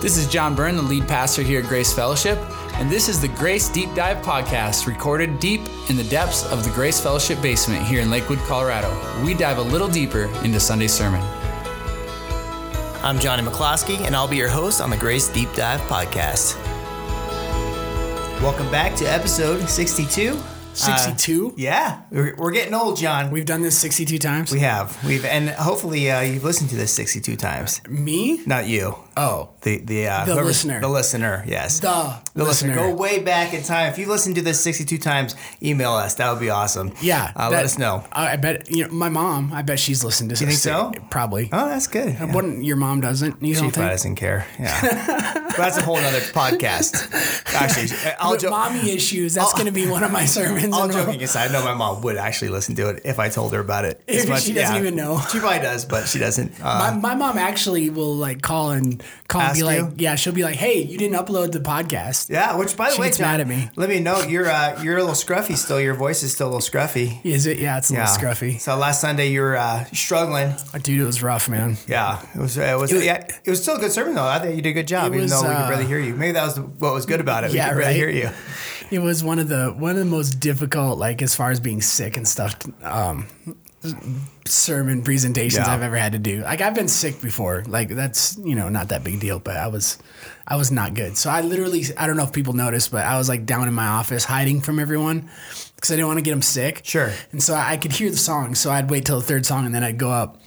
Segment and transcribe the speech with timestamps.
[0.00, 2.38] This is John Byrne, the lead pastor here at Grace Fellowship,
[2.76, 5.60] and this is the Grace Deep Dive podcast, recorded deep
[5.90, 8.88] in the depths of the Grace Fellowship basement here in Lakewood, Colorado.
[9.22, 11.20] We dive a little deeper into Sunday's sermon.
[13.02, 16.56] I'm Johnny McCloskey, and I'll be your host on the Grace Deep Dive podcast.
[18.40, 20.40] Welcome back to episode 62.
[20.72, 21.54] 62?
[21.56, 23.30] Yeah, we're, we're getting old, John.
[23.30, 24.50] We've done this 62 times?
[24.50, 25.02] We have.
[25.04, 27.82] We've and hopefully uh, you've listened to this 62 times.
[27.88, 28.40] Me?
[28.46, 28.96] Not you.
[29.22, 29.50] Oh.
[29.62, 30.80] The the uh, The whoever- listener.
[30.80, 31.44] The listener.
[31.46, 31.80] Yes.
[31.80, 31.88] The
[32.34, 32.74] The listener.
[32.74, 32.74] listener.
[32.74, 33.92] Go way back in time.
[33.92, 36.14] If you listened to this 62 times, email us.
[36.14, 36.92] That would be awesome.
[37.02, 37.32] Yeah.
[37.36, 38.04] Uh, that- let us know.
[38.12, 40.92] I I bet, you know, my mom, I bet she's listened to You think so?
[41.10, 41.50] Probably.
[41.52, 42.14] Oh, that's good.
[42.14, 42.32] Yeah.
[42.34, 43.42] What, your mom doesn't?
[43.42, 44.46] You She don't probably doesn't care.
[44.58, 45.32] Yeah.
[45.34, 46.92] but that's a whole other podcast.
[47.54, 47.88] Actually,
[48.20, 50.72] I'll With mommy issues, that's going to be one of my sermons.
[50.74, 53.52] All joking aside, I know my mom would actually listen to it if I told
[53.52, 54.00] her about it.
[54.06, 55.20] If she doesn't even know.
[55.30, 56.58] She probably does, but she doesn't.
[56.60, 59.94] My, Uh, my mom actually will like call and call and be like, you?
[59.98, 62.30] yeah, she'll be like, hey, you didn't upload the podcast.
[62.30, 63.70] yeah, which by the She way, gets John, mad at me.
[63.76, 65.80] let me know you're uh, you're a little scruffy still.
[65.80, 67.24] Your voice is still a little scruffy.
[67.24, 67.58] Is it?
[67.58, 68.58] Yeah, it's a Yeah, little scruffy.
[68.60, 70.54] So last Sunday you were uh, struggling.
[70.82, 71.76] Dude, it was rough, man.
[71.86, 72.56] Yeah, it was.
[72.58, 72.90] It was.
[72.92, 74.24] It was- yeah, it was still a good sermon though.
[74.26, 75.98] I think you did a good job, even was, though we could uh, barely hear
[76.00, 76.14] you.
[76.14, 77.52] Maybe that was what was good about it.
[77.52, 78.12] Yeah, we could barely right.
[78.14, 78.30] hear you.
[78.90, 81.80] It was one of the one of the most difficult, like as far as being
[81.80, 83.26] sick and stuff, um,
[84.44, 85.72] sermon presentations Yeah.
[85.72, 86.42] I've ever had to do.
[86.42, 87.64] Like I've been sick before.
[87.66, 89.98] Like that's you know not that big deal, but I was
[90.46, 91.16] I was not good.
[91.16, 93.74] So I literally I don't know if people noticed, but I was like down in
[93.74, 95.30] my office hiding from everyone
[95.76, 96.82] because I didn't want to get them sick.
[96.84, 97.10] Sure.
[97.32, 99.74] And so I could hear the song, so I'd wait till the third song and
[99.74, 100.40] then I'd go up.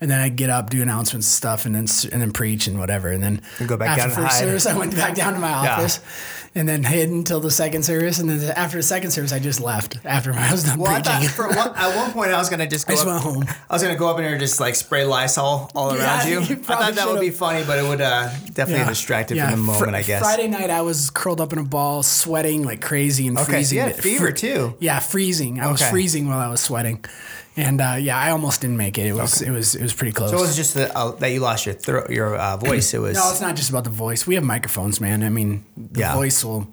[0.00, 2.78] And then I'd get up, do announcements and stuff, and then and then preach and
[2.78, 3.08] whatever.
[3.08, 4.44] And then go back after down first hide.
[4.44, 5.74] service, I went back down to my Yeah.
[5.74, 5.98] office,
[6.54, 8.20] and then hid until the second service.
[8.20, 11.00] And then after the second service, I just left after I was done Well, I
[11.02, 11.28] preaching.
[11.28, 13.48] thought for one, at one point I was gonna just go I just up, went
[13.48, 13.56] home.
[13.68, 16.28] I was gonna go up in there and just like spray Lysol all Yeah, around
[16.28, 16.40] you.
[16.42, 19.50] you I thought that would be funny, but it would uh, definitely distract it from
[19.50, 20.22] the Fr- moment, I guess.
[20.22, 23.52] Friday night, I was curled up in a ball, sweating like crazy and Okay, so
[23.52, 23.76] freezing.
[23.78, 24.76] you had Fr- fever, too.
[24.78, 25.58] Yeah, freezing.
[25.60, 27.04] I was freezing while I was sweating,
[27.58, 29.06] and uh, yeah, I almost didn't make it.
[29.06, 30.30] It was it was it was pretty close.
[30.30, 32.94] So it was just the, uh, that you lost your throat, your uh, voice.
[32.94, 34.26] It was no, it's not just about the voice.
[34.26, 35.22] We have microphones, man.
[35.22, 36.14] I mean, the Yeah.
[36.14, 36.68] voice will.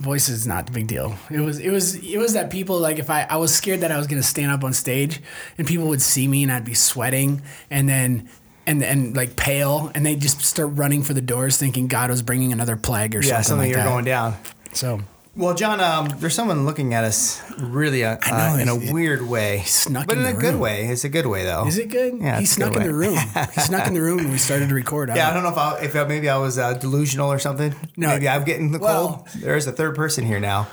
[0.00, 1.14] Voice is not the big deal.
[1.30, 3.92] It was it was it was that people like if I I was scared that
[3.92, 5.20] I was gonna stand up on stage
[5.58, 8.28] and people would see me and I'd be sweating and then
[8.66, 12.22] and and like pale and they just start running for the doors thinking God was
[12.22, 13.88] bringing another plague or yeah, something, something like you're that.
[13.90, 14.36] going down.
[14.72, 15.00] So
[15.34, 18.92] Well, John, um, there's someone looking at us really uh, know, uh, in a he's-
[18.92, 20.60] weird way, snuck but in in a good room.
[20.60, 20.84] way.
[20.88, 21.66] It's a good way though.
[21.66, 22.18] is it good?
[22.20, 23.16] Yeah, he snuck in the room.
[23.54, 25.08] he snuck in the room when we started to record.
[25.14, 27.74] Yeah, I don't know if I, if I, maybe I was uh, delusional or something.
[27.96, 28.08] No.
[28.08, 29.28] maybe I'm getting the Well- cold.
[29.36, 30.68] There's a third person here now.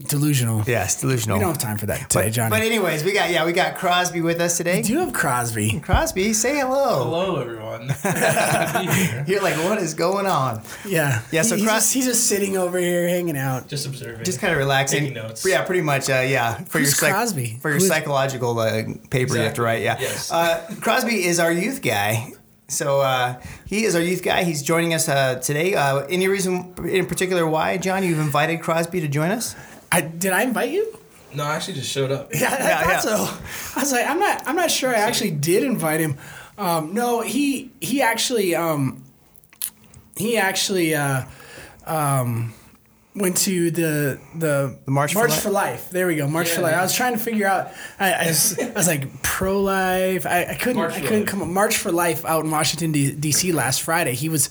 [0.00, 0.62] Delusional.
[0.66, 1.38] Yes, delusional.
[1.38, 2.50] We don't have time for that today, but, Johnny.
[2.50, 4.82] but anyways, we got yeah, we got Crosby with us today.
[4.82, 5.80] Do you have Crosby?
[5.80, 7.04] Crosby, say hello.
[7.04, 7.88] Hello, everyone.
[7.88, 9.24] Happy to be here.
[9.28, 10.62] You're like, what is going on?
[10.86, 11.22] Yeah.
[11.30, 13.68] Yeah, so he's, Cros- just, he's just sitting over here hanging out.
[13.68, 14.24] Just observing.
[14.24, 15.00] Just kind of relaxing.
[15.00, 15.46] Taking notes.
[15.46, 16.08] Yeah, pretty much.
[16.10, 17.58] Uh, yeah, for Who's your psych- Crosby?
[17.60, 19.82] for your Who is- psychological uh, paper you have to write.
[19.82, 19.98] Yeah.
[20.00, 20.30] Yes.
[20.30, 22.32] Uh, Crosby is our youth guy.
[22.68, 24.44] So uh, he is our youth guy.
[24.44, 25.74] He's joining us uh, today.
[25.74, 29.54] Uh, any reason in particular why, John, you've invited Crosby to join us?
[29.92, 30.98] I, did I invite you?
[31.34, 32.30] no, I actually just showed up.
[32.34, 32.98] Yeah, I Yeah, thought yeah.
[33.00, 33.38] so.
[33.76, 34.46] I was like, I'm not.
[34.46, 34.90] I'm not sure.
[34.90, 36.16] I actually did invite him.
[36.58, 39.02] Um, no, he he actually um,
[40.16, 41.24] he actually uh,
[41.86, 42.52] um,
[43.14, 45.42] went to the the, The March for March Life?
[45.42, 45.90] for Life.
[45.90, 46.72] There we go, March Yeah, for Life.
[46.72, 46.80] yeah.
[46.80, 47.70] I was trying to figure out.
[47.98, 50.26] I, I, was, I was like pro life.
[50.26, 50.76] I, I couldn't.
[50.76, 51.28] March I couldn't Life.
[51.28, 51.42] come.
[51.42, 51.48] up.
[51.48, 53.52] March for Life out in Washington D.C.
[53.52, 54.14] last Friday.
[54.14, 54.50] He was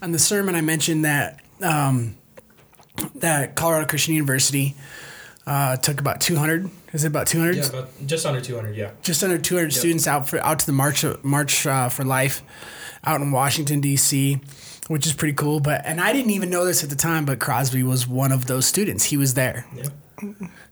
[0.00, 0.54] on the sermon.
[0.54, 1.40] I mentioned that.
[1.62, 2.16] Um,
[3.16, 4.74] that Colorado Christian University
[5.46, 6.70] uh, took about 200.
[6.92, 7.56] Is it about 200?
[7.56, 8.76] Yeah, about just under 200.
[8.76, 8.90] Yeah.
[9.02, 12.42] Just under 200 students out for out to the March March uh, for Life
[13.04, 14.40] out in Washington D.C.,
[14.88, 15.60] which is pretty cool.
[15.60, 18.46] But and I didn't even know this at the time, but Crosby was one of
[18.46, 19.04] those students.
[19.04, 19.66] He was there.
[19.74, 19.84] Yeah.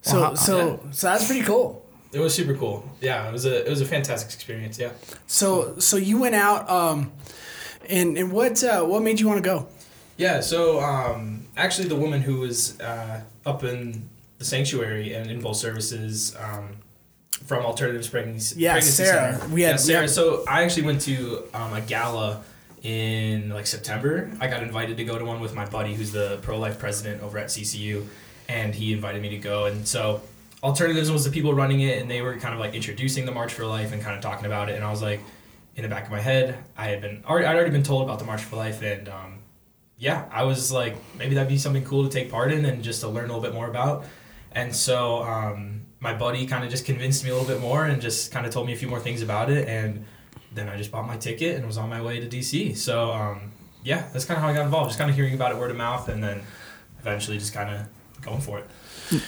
[0.02, 0.34] So Wow.
[0.34, 1.84] so so that's pretty cool.
[2.12, 2.84] It was super cool.
[3.00, 4.78] Yeah, it was a it was a fantastic experience.
[4.78, 4.90] Yeah.
[5.26, 7.12] So so you went out um,
[7.88, 9.68] and and what uh, what made you want to go?
[10.18, 10.40] Yeah.
[10.40, 15.56] So um, actually, the woman who was uh, up in the sanctuary and in both
[15.56, 16.36] services.
[16.38, 16.76] Um,
[17.46, 19.38] from Alternative Pregnancy, Yeah, Pregnancy Sarah.
[19.38, 19.54] Center.
[19.54, 20.00] We had- yeah, Sarah.
[20.02, 20.06] yeah.
[20.08, 22.42] So I actually went to um, a gala
[22.82, 24.30] in like September.
[24.40, 27.22] I got invited to go to one with my buddy, who's the pro life president
[27.22, 28.04] over at CCU,
[28.48, 29.66] and he invited me to go.
[29.66, 30.20] And so
[30.62, 33.54] Alternatives was the people running it, and they were kind of like introducing the March
[33.54, 34.74] for Life and kind of talking about it.
[34.74, 35.20] And I was like,
[35.76, 38.18] in the back of my head, I had been already, I'd already been told about
[38.18, 39.38] the March for Life, and um,
[39.98, 43.00] yeah, I was like, maybe that'd be something cool to take part in and just
[43.00, 44.04] to learn a little bit more about.
[44.52, 48.00] And so um, my buddy kind of just convinced me a little bit more and
[48.00, 49.68] just kind of told me a few more things about it.
[49.68, 50.04] And
[50.54, 52.76] then I just bought my ticket and was on my way to DC.
[52.76, 53.52] So um,
[53.82, 54.90] yeah, that's kind of how I got involved.
[54.90, 56.42] Just kind of hearing about it word of mouth, and then
[57.00, 57.86] eventually just kind of
[58.22, 58.66] going for it.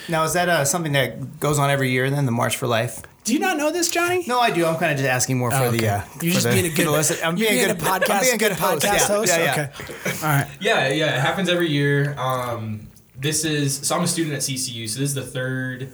[0.08, 2.10] Now, is that uh, something that goes on every year?
[2.10, 3.02] Then the March for Life.
[3.30, 4.24] Do you not know this, Johnny?
[4.26, 4.66] No, I do.
[4.66, 5.78] I'm kind of just asking more for Oh, the.
[5.78, 5.88] okay.
[5.88, 7.70] Uh, You're for just the- being a for good the listen- I'm you're being, being
[7.70, 8.84] a good podcast, I'm being a good host.
[8.86, 9.06] podcast yeah.
[9.06, 9.32] host.
[9.38, 9.52] Yeah, yeah.
[9.52, 10.10] Okay.
[10.26, 10.46] All right.
[10.60, 12.14] Yeah, yeah, it happens every year.
[12.18, 15.92] Um, this is so I'm a student at CCU, so this is the third,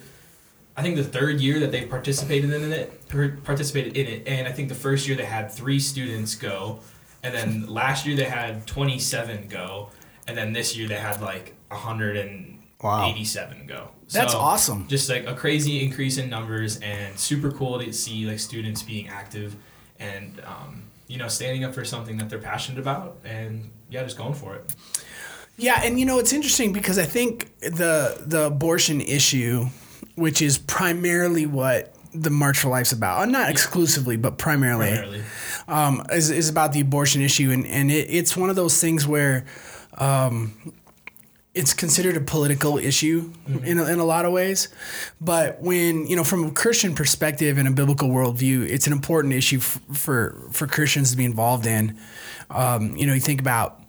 [0.77, 3.09] I think the third year that they've participated in it.
[3.09, 6.81] per- Participated in it, and I think the first year they had three students go,
[7.23, 9.91] and then last year they had 27 go,
[10.27, 11.55] and then this year they had like
[12.87, 13.89] 187 go.
[14.11, 14.87] That's awesome.
[14.89, 19.09] Just like a crazy increase in numbers, and super cool to see like students being
[19.09, 19.57] active,
[19.99, 24.17] and um, you know standing up for something that they're passionate about, and yeah, just
[24.17, 24.75] going for it.
[25.57, 29.67] Yeah, and you know it's interesting because I think the the abortion issue,
[30.15, 35.23] which is primarily what the March for Life's about, uh, not exclusively, but primarily, Primarily.
[35.69, 39.07] um, is, is about the abortion issue, and and it, it's one of those things
[39.07, 39.45] where.
[39.99, 40.73] Um,
[41.57, 43.33] it's considered a political issue
[43.65, 44.69] in, a, in a lot of ways,
[45.21, 49.33] but when you know from a Christian perspective and a biblical worldview, it's an important
[49.35, 51.99] issue f- for for Christians to be involved in.
[52.51, 53.81] Um, you know, you think about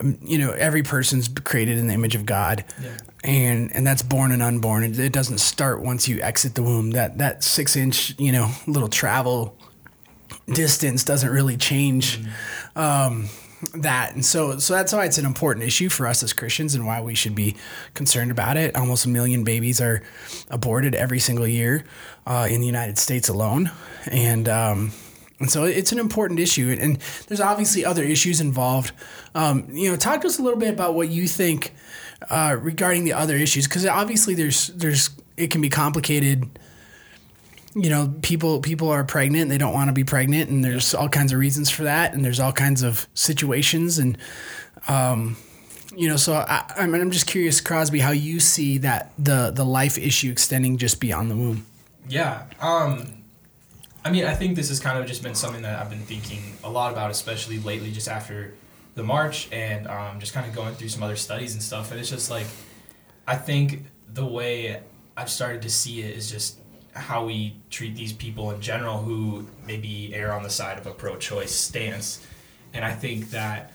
[0.00, 2.96] um, you know every person's created in the image of God, Yeah.
[3.24, 4.82] and and that's born and unborn.
[4.84, 6.90] It, it doesn't start once you exit the womb.
[6.90, 9.56] That that six inch you know little travel
[10.46, 12.18] distance doesn't really change
[12.74, 13.28] um,
[13.74, 16.86] that, and so so that's why it's an important issue for us as Christians and
[16.86, 17.56] why we should be
[17.94, 18.74] concerned about it.
[18.76, 20.02] Almost a million babies are
[20.50, 21.84] aborted every single year
[22.26, 23.70] uh, in the United States alone,
[24.10, 24.48] and.
[24.48, 24.92] Um,
[25.40, 28.92] and so it's an important issue, and there's obviously other issues involved.
[29.34, 31.74] Um, you know, talk to us a little bit about what you think
[32.30, 36.48] uh, regarding the other issues, because obviously there's there's it can be complicated
[37.74, 41.08] you know people people are pregnant they don't want to be pregnant and there's all
[41.08, 44.18] kinds of reasons for that and there's all kinds of situations and
[44.88, 45.36] um,
[45.96, 49.50] you know so I, I mean, I'm just curious Crosby how you see that the
[49.54, 51.66] the life issue extending just beyond the womb
[52.08, 52.44] Yeah.
[52.60, 53.22] Um,
[54.04, 56.42] I mean, I think this has kind of just been something that I've been thinking
[56.64, 58.54] a lot about, especially lately, just after
[58.94, 61.90] the march and um, just kind of going through some other studies and stuff.
[61.90, 62.46] And it's just like,
[63.26, 64.82] I think the way
[65.16, 66.58] I've started to see it is just
[66.94, 70.92] how we treat these people in general who maybe err on the side of a
[70.92, 72.24] pro choice stance.
[72.74, 73.72] And I think that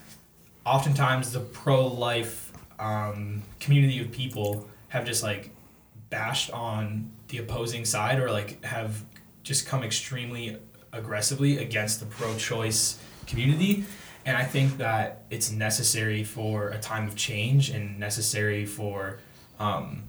[0.66, 5.52] oftentimes the pro life um, community of people have just like
[6.10, 9.04] bashed on the opposing side or like have
[9.44, 10.58] just come extremely
[10.94, 13.84] aggressively against the pro choice community.
[14.26, 19.20] And I think that it's necessary for a time of change and necessary for
[19.60, 20.04] um,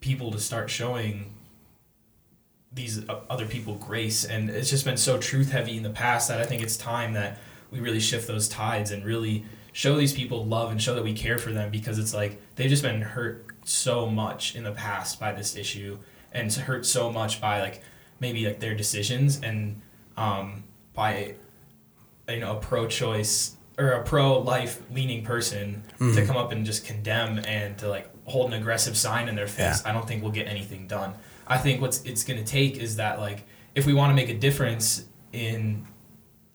[0.00, 1.34] people to start showing
[2.72, 4.24] these other people grace.
[4.24, 7.14] And it's just been so truth heavy in the past that I think it's time
[7.14, 7.38] that
[7.70, 11.12] we really shift those tides and really show these people love and show that we
[11.14, 15.18] care for them because it's like they've just been hurt so much in the past
[15.20, 15.98] by this issue
[16.32, 17.82] and hurt so much by like
[18.20, 19.80] maybe like their decisions and
[20.16, 20.64] um,
[20.94, 21.34] by
[22.28, 27.38] you know a pro-choice or a pro-life leaning person to come up and just condemn
[27.40, 29.90] and to like hold an aggressive sign in their face Yeah.
[29.90, 31.14] i don't think we'll get anything done
[31.46, 34.28] i think what's it's going to take is that like if we want to make
[34.28, 35.86] a difference in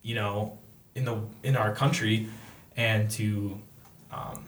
[0.01, 0.57] you know
[0.95, 2.27] in the in our country
[2.75, 3.59] and to
[4.11, 4.43] um,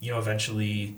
[0.00, 0.96] you know eventually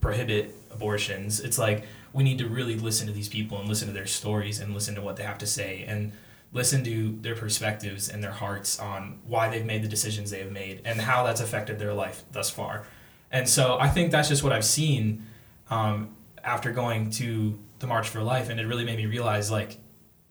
[0.00, 3.94] prohibit abortions it's like we need to really listen to these people and listen to
[3.94, 6.12] their stories and listen to what they have to say and
[6.52, 10.50] listen to their perspectives and their hearts on why they've made the decisions they have
[10.50, 12.86] made and how that's affected their life thus far.
[13.30, 15.26] And so i think that's just what i've seen
[15.70, 19.78] um, after going to the march for life and it really made me realize like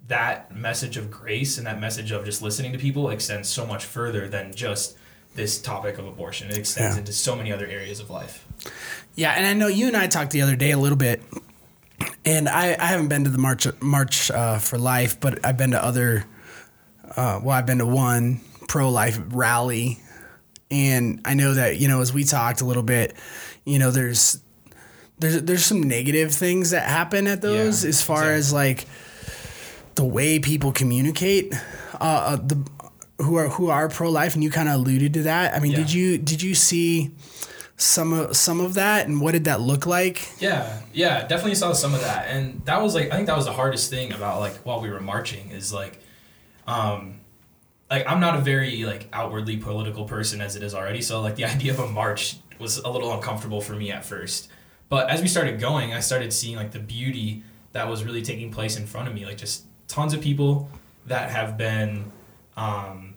[0.08, 3.84] that message of grace and that message of just listening to people extends so much
[3.86, 4.98] further than just
[5.36, 6.50] this topic of abortion.
[6.50, 7.00] It extends Yeah.
[7.02, 8.46] into so many other areas of life.
[9.16, 11.22] yeah and I know you and I talked the other day a little bit
[12.26, 15.72] and I, I haven't been to the March March uh, for Life but I've been
[15.72, 16.26] to other
[17.16, 20.00] uh, well I've been to one pro life rally
[20.72, 23.16] and I know that you know as we talked a little bit
[23.66, 24.42] you know there's
[25.20, 28.38] there's there's some negative things that happen at those Yeah, as far exactly.
[28.38, 28.86] as like
[29.96, 31.54] the way people communicate
[32.00, 32.64] uh, uh the
[33.20, 35.56] who are who are pro life and you kind of alluded to that.
[35.56, 37.12] I mean did you did you see
[37.78, 40.30] some of some of that and what did that look like?
[40.40, 43.46] Yeah, yeah, definitely saw some of that, and that was like I think that was
[43.46, 46.00] the hardest thing about like while we were marching is like,
[46.66, 47.22] um,
[47.90, 51.36] like I'm not a very like outwardly political person as it is already, so like
[51.36, 54.50] the idea of a march was a little uncomfortable for me at first,
[54.90, 58.52] but as we started going, I started seeing like the beauty that was really taking
[58.52, 60.70] place in front of me, like just tons of people
[61.06, 62.12] that have been,
[62.56, 63.16] um,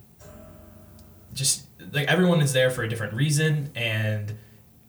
[1.33, 4.37] just like everyone is there for a different reason and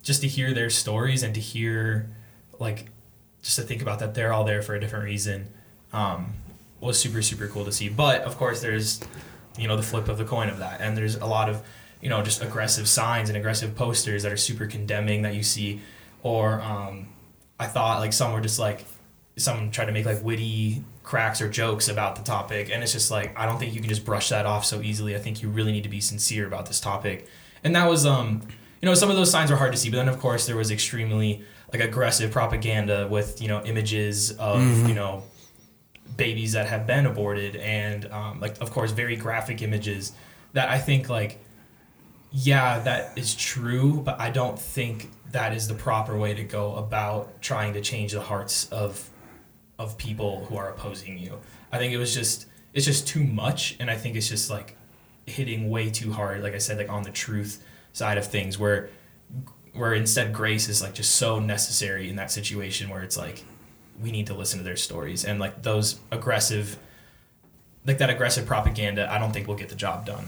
[0.02, 2.10] just to hear their stories and to hear
[2.60, 2.88] like
[3.42, 5.48] just to think about that they're all there for a different reason
[5.94, 6.34] um,
[6.80, 7.90] was super super cool to see.
[7.90, 9.02] But of course there's
[9.58, 11.62] you know the flip of the coin of that and there's a lot of
[12.02, 15.82] you know just aggressive signs and aggressive posters that are super condemning that you see
[16.24, 17.08] or um,
[17.60, 18.86] i thought like some were just like
[19.38, 23.10] some tried to make like witty cracks or jokes about the topic and it's just
[23.10, 25.16] like i don't think you can just brush that off so easily.
[25.16, 27.28] I think you really need to be sincere about this topic.
[27.64, 28.42] And that was um
[28.82, 30.58] you know some of those signs were hard to see but then of course there
[30.58, 35.24] was extremely like aggressive propaganda with you know images of you know
[36.18, 40.12] babies that have been aborted and um, like of course very graphic images
[40.54, 41.40] that i think like
[42.32, 46.76] yeah that is true but i don't think that is the proper way to go
[46.76, 49.10] about trying to change the hearts of
[49.80, 51.40] of people who are opposing you
[51.72, 54.76] i think it was just it's just too much and i think it's just like
[55.26, 58.90] hitting way too hard like i said like on the truth side of things where
[59.74, 63.44] where instead grace is like just so necessary in that situation where it's like
[64.02, 66.78] we need to listen to their stories and like those aggressive
[67.86, 70.26] like that aggressive propaganda i don't think will get the job done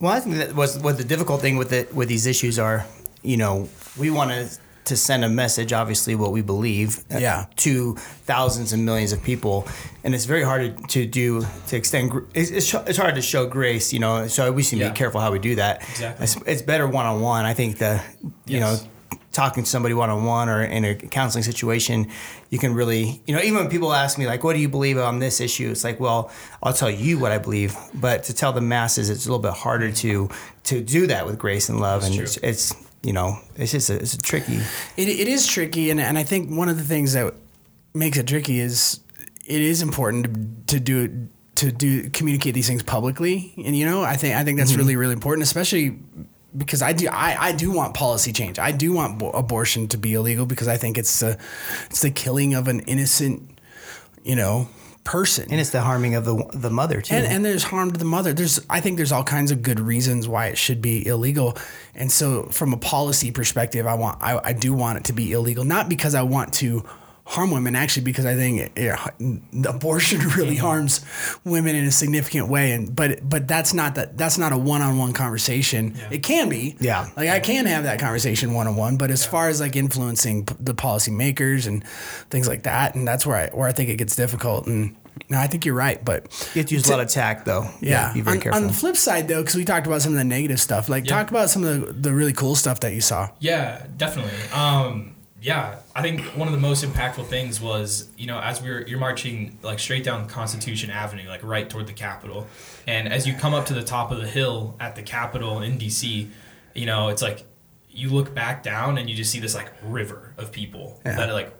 [0.00, 2.86] Well, I think that was what the difficult thing with it with these issues are.
[3.24, 4.48] You know, we want to
[4.84, 7.46] to send a message, obviously, what we believe, uh, Yeah.
[7.56, 7.94] to
[8.26, 9.66] thousands and millions of people,
[10.04, 12.12] and it's very hard to do to extend.
[12.34, 14.28] It's, it's, it's hard to show grace, you know.
[14.28, 14.90] So we should Yeah.
[14.90, 15.80] be careful how we do that.
[15.88, 16.22] Exactly.
[16.24, 17.46] It's, it's better one on one.
[17.46, 18.02] I think the
[18.44, 18.60] you Yes.
[18.82, 18.88] know
[19.32, 22.06] talking to somebody one on one or in a counseling situation,
[22.50, 24.98] you can really, you know, even when people ask me like, "What do you believe
[24.98, 26.30] on this issue?" It's like, well,
[26.62, 29.54] I'll tell you what I believe, but to tell the masses, it's a little bit
[29.54, 30.28] harder to
[30.64, 32.24] to do that with grace and love, and true.
[32.24, 32.74] it's, it's
[33.04, 34.56] you know, it's just a, it's a tricky.
[34.96, 37.34] It, it is tricky, and, and I think one of the things that
[37.92, 39.00] makes it tricky is
[39.46, 44.02] it is important to, to do to do communicate these things publicly, and you know
[44.02, 44.80] I think I think that's mm-hmm.
[44.80, 45.98] really really important, especially
[46.56, 48.58] because I do I, I do want policy change.
[48.58, 51.38] I do want bo- abortion to be illegal because I think it's the
[51.86, 53.58] it's the killing of an innocent,
[54.24, 54.68] you know,
[55.04, 55.46] person.
[55.50, 57.14] And it's the harming of the the mother too.
[57.14, 58.32] And, and there's harm to the mother.
[58.32, 61.56] There's I think there's all kinds of good reasons why it should be illegal.
[61.94, 65.32] And so from a policy perspective, I want I, I do want it to be
[65.32, 66.84] illegal, not because I want to
[67.26, 71.04] harm women, actually because I think it, it- abortion really harms
[71.44, 72.72] women in a significant way.
[72.72, 75.94] And but but that's not that that's not a one on one conversation.
[76.10, 76.76] It can be.
[76.80, 77.08] Yeah.
[77.16, 80.46] Like I can have that conversation one on one, but as far as like influencing
[80.46, 81.84] p- the policymakers and
[82.30, 84.66] things like that, and that's where I where I think it gets difficult.
[84.66, 84.96] And
[85.30, 87.62] no, I think you're right, but you have to use a lot of tact, though.
[87.80, 88.02] You yeah.
[88.02, 88.60] gotta be very on, careful.
[88.60, 91.04] on the flip side, though, because we talked about some of the negative stuff, like
[91.04, 91.16] Yeah.
[91.16, 93.30] talk about some of the, the really cool stuff that you saw.
[93.38, 94.32] Yeah, definitely.
[94.52, 95.13] Um,
[95.44, 98.80] yeah, I think one of the most impactful things was, you know, as we were
[98.86, 102.46] you're marching like straight down Constitution Avenue, like right toward the Capitol,
[102.86, 105.76] and as you come up to the top of the hill at the Capitol in
[105.78, 106.30] DC,
[106.74, 107.44] you know, it's like
[107.90, 111.16] you look back down and you just see this like river of people Yeah.
[111.16, 111.52] that are like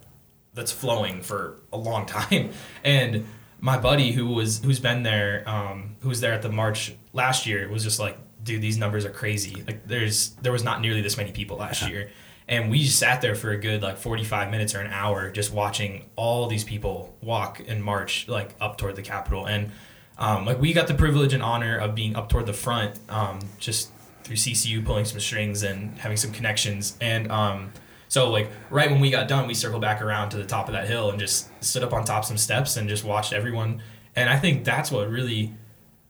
[0.55, 2.53] that's flowing for a long time.
[2.85, 3.27] And
[3.61, 7.45] my buddy who was who's been there, um, who was there at the march last
[7.47, 9.63] year, was just like, dude, these numbers are crazy.
[9.67, 12.11] Like there's there was not nearly this many people last year.
[12.47, 15.53] And we just sat there for a good like 45 minutes or an hour just
[15.53, 19.47] watching all these people walk and march like up toward the Capitol.
[19.47, 19.73] And
[20.19, 23.41] um, like we got the privilege and honor of being up toward the front um,
[23.59, 23.91] just
[24.23, 26.97] through CCU pulling some strings and having some connections.
[27.01, 27.73] And um,
[28.09, 30.75] so like right when we got done, we circled back around to the top of
[30.75, 33.83] that hill and just stood up on top some steps and just watched everyone.
[34.15, 35.55] And I think that's what really,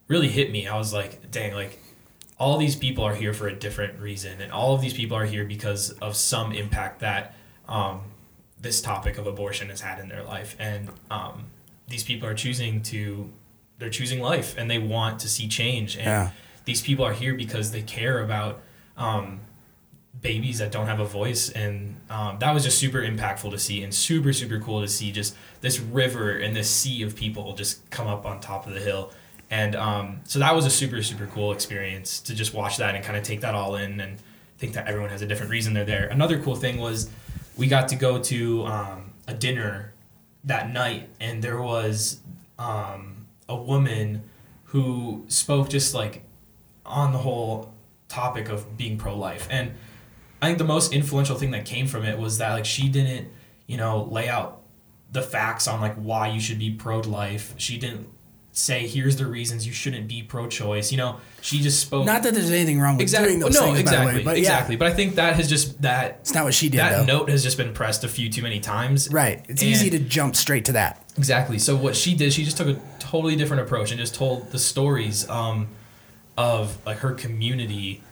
[0.08, 0.66] really hit me.
[0.66, 1.78] I was like, dang, like
[2.38, 5.24] all these people are here for a different reason, and all of these people are
[5.24, 7.34] here because of some impact that
[7.68, 8.02] um,
[8.60, 10.56] this topic of abortion has had in their life.
[10.58, 11.46] And um,
[11.88, 13.30] these people are choosing to,
[13.78, 15.96] they're choosing life, and they want to see change.
[15.96, 16.30] And Yeah.
[16.64, 18.60] these people are here because they care about.
[18.96, 19.40] Um,
[20.22, 23.82] babies that don't have a voice and um, that was just super impactful to see
[23.82, 27.90] and super super cool to see just this river and this sea of people just
[27.90, 29.10] come up on top of the hill
[29.50, 33.04] and um, so that was a super super cool experience to just watch that and
[33.04, 34.18] kind of take that all in and
[34.58, 36.06] think that everyone has a different reason they're there.
[36.08, 37.10] Another cool thing was
[37.56, 39.92] we got to go to um, a dinner
[40.44, 42.20] that night and there was
[42.58, 44.22] um, a woman
[44.64, 46.22] who spoke just like
[46.84, 47.72] on the whole
[48.08, 49.48] topic of being pro-life.
[49.50, 49.72] And
[50.42, 53.28] i think the most influential thing that came from it was that like she didn't
[53.66, 54.60] you know lay out
[55.10, 57.54] the facts on like why you should be pro-life.
[57.56, 58.08] She didn't
[58.56, 62.34] say here's the reasons you shouldn't be pro-choice you know she just spoke Not that
[62.34, 64.74] there's anything wrong with exactly doing those no things, exactly by the way, but exactly
[64.76, 67.18] yeah, but i think that has just that it's not what she did, that though.
[67.18, 69.44] note has just been pressed a few too many times right.
[69.48, 71.02] It's easy to jump straight to that.
[71.16, 71.58] Exactly.
[71.58, 74.58] So what she did, she just took a totally different approach and just told the
[74.58, 75.68] stories um,
[76.36, 78.02] of like her community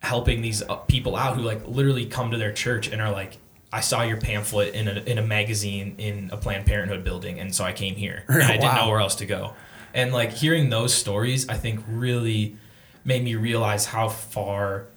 [0.00, 3.38] helping these uh, people out who like literally come to their church and are like
[3.72, 7.54] I saw your pamphlet in a, in a magazine in a Planned Parenthood building, and
[7.54, 8.24] so I came here.
[8.28, 9.54] And I didn't know where else to go.
[9.92, 12.56] And like hearing those stories, I think really
[13.04, 14.88] made me realize how far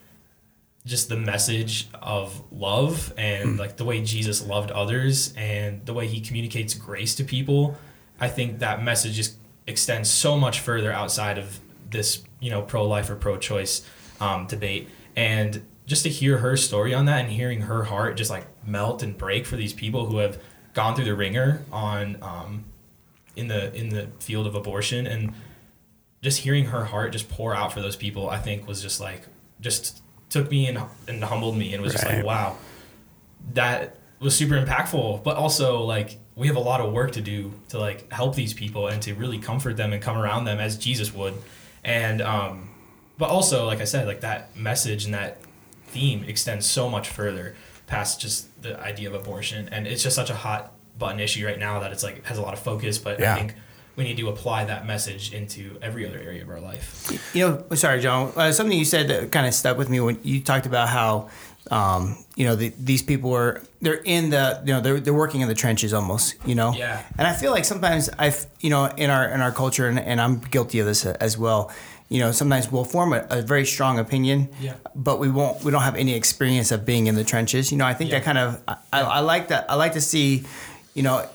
[0.86, 6.08] just the message of love and like the way Jesus loved others and the way
[6.08, 7.78] he communicates grace to people,
[8.20, 11.60] I think that message just extends so much further outside of
[11.90, 13.86] this, you know, pro life or pro choice
[14.20, 14.90] um, debate.
[15.16, 19.02] And just to hear her story on that and hearing her heart just like melt
[19.02, 20.40] and break for these people who have
[20.74, 22.64] gone through the ringer on um,
[23.36, 25.34] in the in the field of abortion and
[26.22, 29.24] just hearing her heart just pour out for those people, I think was just like
[29.62, 32.58] just took me and, and humbled me and was just like, wow,
[33.54, 35.24] that was super impactful.
[35.24, 38.54] But also like we have a lot of work to do to like help these
[38.54, 41.34] people and to really comfort them and come around them as Jesus would.
[41.84, 42.70] And um,
[43.18, 45.40] but also like I said, like that message and that
[45.92, 47.56] theme extends so much further
[47.88, 49.68] past just the idea of abortion.
[49.72, 52.38] And it's just such a hot button issue right now that it's like it has
[52.38, 52.98] a lot of focus.
[52.98, 53.34] But Yeah.
[53.34, 53.56] I think
[53.96, 57.12] we need to apply that message into every other area of our life.
[57.34, 58.32] You know, sorry, John.
[58.36, 61.30] Uh, something you said that kind of stuck with me when you talked about how,
[61.72, 65.42] um, you know, the, these people are they're in the you know they're they're working
[65.42, 66.36] in the trenches almost.
[66.46, 66.74] You know.
[66.74, 67.02] Yeah.
[67.18, 70.22] And I feel like sometimes I, you know, in our in our culture, and, and
[70.22, 71.72] I'm guilty of this as well.
[72.10, 74.74] You know, sometimes we'll form a, a very strong opinion, Yeah.
[74.96, 75.64] but we won't.
[75.64, 77.72] We don't have any experience of being in the trenches.
[77.72, 78.18] You know, I think Yeah.
[78.20, 79.66] that kind of I, I, I like that.
[79.70, 80.44] I like to see,
[80.96, 81.26] you know,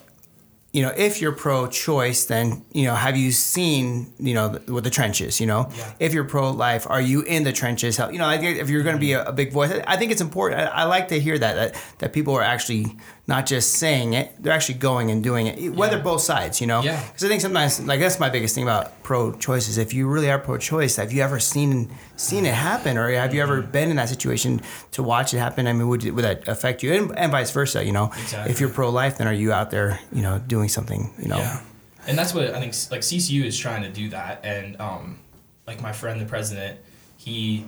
[0.73, 4.83] you know, if you're pro-choice, then you know, have you seen, you know, the, with
[4.83, 5.41] the trenches?
[5.41, 5.93] You know, Yeah.
[6.01, 7.97] if you're pro-life, are you in the trenches?
[7.97, 9.97] How, you know, I think if you're going to be a, a big voice, I
[9.97, 10.61] think it's important.
[10.63, 12.97] I, I like to hear that, that that people are actually
[13.29, 16.03] not just saying it; they're actually going and doing it, whether Yeah.
[16.03, 16.61] both sides.
[16.61, 17.01] You know, Yeah.
[17.07, 20.29] because I think sometimes, like that's my biggest thing about pro-choice is if you really
[20.31, 23.71] are pro-choice, have you ever seen seen it happen, or have you ever Mm-hmm.
[23.71, 24.61] been in that situation
[24.93, 25.69] to watch it happen?
[25.69, 27.85] I mean, would would that affect you, and, and vice versa?
[27.85, 28.51] You know, Exactly.
[28.51, 31.39] if you're pro-life, then are you out there, you know, doing something, you know?
[31.39, 31.61] Yeah.
[32.09, 34.41] And that's what I think like CCU is trying to do that.
[34.45, 35.19] And um,
[35.67, 36.79] like my friend, the president,
[37.17, 37.65] he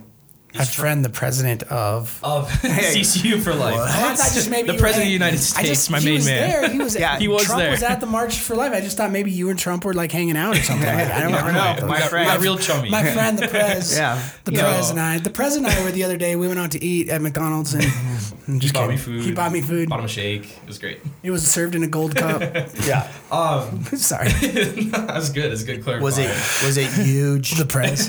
[0.59, 2.19] My friend, the president of.
[2.23, 3.75] of CCU for life.
[3.79, 5.90] Oh, I thought just maybe the you were- president of the United I States, just,
[5.90, 6.51] my main man.
[6.51, 6.71] There.
[6.71, 6.97] He was.
[7.07, 7.71] Yeah, he was Trump there.
[7.73, 8.73] was at the March for Life.
[8.73, 10.87] I just thought maybe you and Trump were like hanging out or something.
[10.87, 11.75] Like, I don't never know.
[11.77, 11.83] know.
[11.83, 12.90] We My friend- got real chummy.
[12.90, 13.97] My friend, the Prez.
[13.97, 14.23] Yeah.
[14.45, 14.90] The You Prez know.
[14.92, 15.19] and I.
[15.19, 16.37] The Prez and I were the other day.
[16.37, 19.25] We went out to eat at McDonald's and, and he just bought me food.
[19.25, 19.88] He bought me food.
[19.88, 20.45] Bought him a shake.
[20.57, 21.01] It was great.
[21.23, 22.40] It was served in a gold cup.
[22.87, 23.11] Yeah.
[23.31, 25.53] Um, Sorry, that was good.
[25.53, 26.03] It's good clarifying.
[26.05, 26.29] Was it
[26.64, 27.53] was it huge?
[27.59, 28.09] the Prez.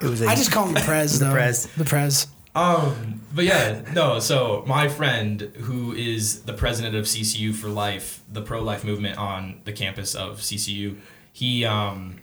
[0.00, 0.22] It was.
[0.22, 1.32] A, I just call him the Prez though.
[1.32, 1.66] Prez.
[1.76, 2.26] The Prez.
[2.54, 4.18] Um, but yeah, no.
[4.18, 9.60] So my friend, who is the president of CCU for Life, the pro-life movement on
[9.64, 10.96] the campus of CCU,
[11.32, 12.20] he um,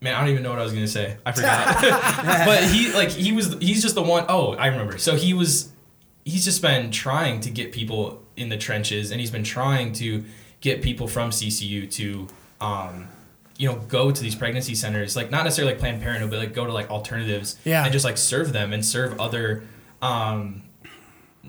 [0.00, 1.16] man, I don't even know what I was gonna say.
[1.24, 1.82] I forgot.
[2.46, 4.98] but he like he was he's just the one oh I remember.
[4.98, 5.72] So he was
[6.24, 10.24] he's just been trying to get people in the trenches, and he's been trying to
[10.60, 12.26] get people from CCU to
[12.60, 13.08] um,
[13.58, 16.52] you know, go to these pregnancy centers, like not necessarily like Planned Parenthood, but like
[16.54, 17.84] go to like alternatives Yeah.
[17.84, 19.64] and just like serve them and serve other
[20.02, 20.62] um,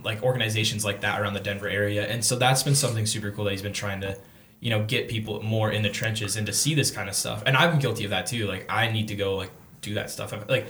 [0.04, 2.08] like organizations like that around the Denver area.
[2.08, 4.18] And so that's been something super cool that he's been trying to,
[4.60, 7.44] you know, get people more in the trenches and to see this kind of stuff.
[7.46, 8.48] And I'm guilty of that too.
[8.48, 10.34] Like I need to go like do that stuff.
[10.50, 10.68] Like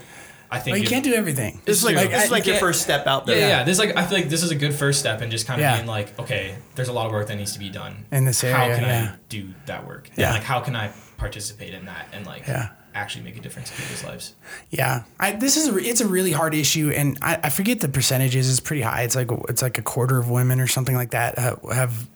[0.49, 1.61] I think Well, you if- can't do everything.
[1.65, 3.37] This is like, Like, this is like your first step out there.
[3.37, 3.63] yeah, yeah.
[3.63, 5.63] This like I feel like this is a good first step and just kind of
[5.65, 5.75] Yeah.
[5.75, 8.43] being like, okay, there's a lot of work that needs to be done In this
[8.43, 8.55] area.
[8.57, 9.11] How can yeah.
[9.13, 10.09] I do that work?
[10.15, 10.27] Yeah.
[10.27, 12.69] And like how can I participate in that and like Yeah.
[12.93, 14.33] actually make a difference in people's lives?
[14.69, 17.89] Yeah, I, this is a, it's a really hard issue, and I, I forget the
[17.89, 18.49] percentages.
[18.49, 19.03] It's pretty high.
[19.03, 22.09] It's like it's like a quarter of women or something like that have, have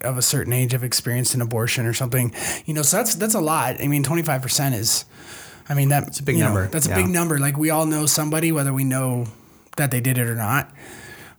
[0.00, 2.34] of a certain age have experienced an abortion or something.
[2.66, 3.80] You know, so that's that's a lot.
[3.80, 5.04] I mean, twenty five percent is.
[5.68, 6.96] I mean, that's a big number, that's a yeah.
[6.96, 7.38] big number.
[7.38, 9.26] Like we all know somebody, whether we know
[9.76, 10.74] that they did it or not.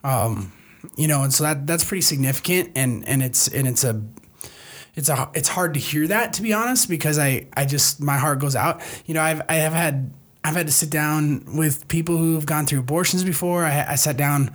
[0.05, 0.53] Um,
[0.95, 4.01] you know, and so that that's pretty significant, and and it's and it's a
[4.95, 8.17] it's a it's hard to hear that to be honest because I I just my
[8.17, 8.81] heart goes out.
[9.05, 12.65] You know, I've I have had I've had to sit down with people who've gone
[12.65, 13.63] through abortions before.
[13.63, 14.51] I, I sat down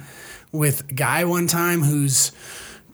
[0.53, 2.33] with a guy one time whose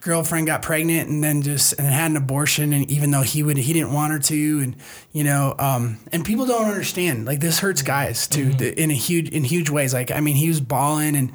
[0.00, 3.56] girlfriend got pregnant and then just and had an abortion and even though he would
[3.56, 4.74] he didn't want her to and
[5.12, 8.94] you know um and people don't understand like this hurts guys too the- in a
[8.94, 11.30] huge in huge ways like I mean he was bawling and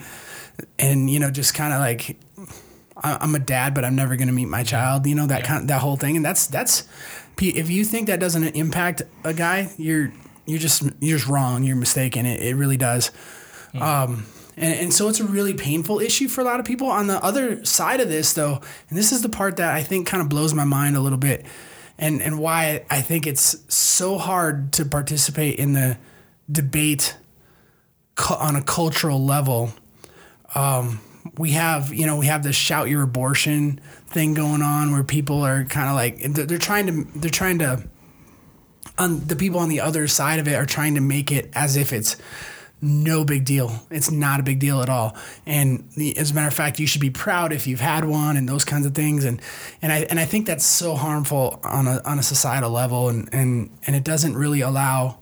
[0.77, 2.17] and you know just kind of like
[3.03, 5.05] I'm a dad, but I'm never going to meet my child.
[5.05, 6.87] You know that kind, that whole thing, and that's that's.
[7.39, 10.11] If you think that doesn't impact a guy, you're
[10.45, 11.63] you're just you're just wrong.
[11.63, 12.25] You're mistaken.
[12.25, 13.11] It, it really does.
[13.79, 16.87] Um, and, and so it's a really painful issue for a lot of people.
[16.87, 20.07] On the other side of this, though, and this is the part that I think
[20.07, 21.45] kind of blows my mind a little bit,
[21.97, 25.97] and and why I think it's so hard to participate in the
[26.51, 27.17] debate
[28.39, 29.73] on a cultural level,
[30.55, 30.99] um,
[31.37, 35.45] we have you know we have this shout your abortion thing going on where people
[35.45, 37.83] are kind of like they're, trying to they're trying to
[38.97, 41.75] on the people on the other side of it are trying to make it as
[41.75, 42.17] if it's
[42.79, 43.83] no big deal.
[43.89, 45.17] It's not a big deal at all.
[45.45, 48.37] And the, as a matter of fact, you should be proud if you've had one
[48.37, 49.25] and those kinds of things.
[49.25, 49.41] And
[49.81, 53.09] and I and I think that's so harmful on a on a societal level.
[53.09, 55.17] And and and it doesn't really allow,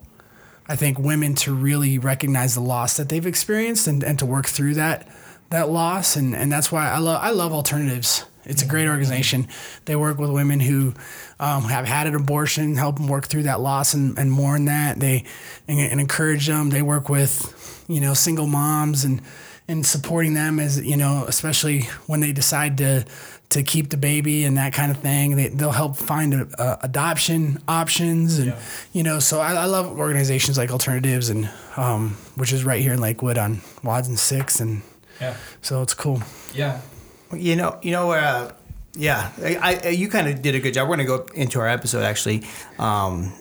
[0.67, 4.47] I think, women to really recognize the loss that they've experienced and, and to work
[4.47, 5.08] through that
[5.56, 6.15] that loss.
[6.15, 8.26] And and that's why I love I love alternatives.
[8.46, 9.48] It's a great organization.
[9.86, 10.94] They work with women who
[11.39, 15.00] um, have had an abortion, help them work through that loss and, and mourn that.
[15.00, 15.26] They
[15.68, 16.70] and, and encourage them.
[16.70, 19.22] They work with, you know, single moms and
[19.68, 23.06] and supporting them as you know, especially when they decide to
[23.50, 25.36] to keep the baby and that kind of thing.
[25.36, 28.54] They, they'll help find a, a adoption options and
[28.94, 29.20] you know.
[29.20, 33.38] So I, I love organizations like Alternatives and um, which is right here in Lakewood
[33.38, 34.84] on Wads and Sixth and
[35.21, 35.36] Yeah.
[35.62, 36.21] so it's cool.
[36.54, 36.82] Yeah.
[37.34, 38.51] You know, you know, uh,
[38.93, 40.88] yeah, I, I you kind of did a good job.
[40.88, 42.43] We're gonna go into our episode actually.
[42.80, 43.34] Um,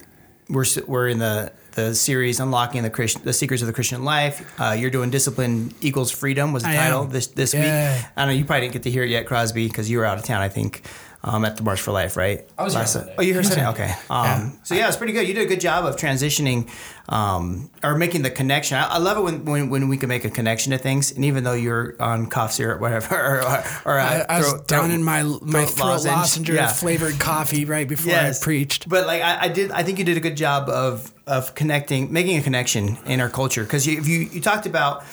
[0.48, 4.52] we're we're in the the series unlocking the Christian the secrets of the Christian life.
[4.60, 7.10] Uh, you're doing discipline equals freedom was the I title am.
[7.10, 7.96] this this Yeah.
[7.96, 8.06] week.
[8.16, 10.18] I know you probably didn't get to hear it yet, Crosby, because you were out
[10.18, 10.40] of town.
[10.42, 10.82] I think.
[11.26, 12.46] Um, at the March for Life, right?
[12.58, 13.66] I was here Last- Oh, you were You Sunday.
[13.68, 13.90] Okay.
[14.10, 14.50] Um, Yeah.
[14.62, 15.26] So yeah, it's pretty good.
[15.26, 16.68] You did a good job of transitioning
[17.08, 18.76] um, or making the connection.
[18.76, 21.12] I, I love it when, when when we can make a connection to things.
[21.12, 24.50] And even though you're on cough syrup, whatever, or, or, or I, uh, I was
[24.50, 26.16] throat- down throat- in my my throat throat lozenge.
[26.16, 26.66] lozenge Yeah.
[26.68, 28.42] flavored coffee right before Yes.
[28.42, 28.86] I preached.
[28.88, 32.12] But like I, I did, I think you did a good job of of connecting,
[32.12, 33.62] making a connection in our culture.
[33.64, 35.04] Because you, if you you talked about,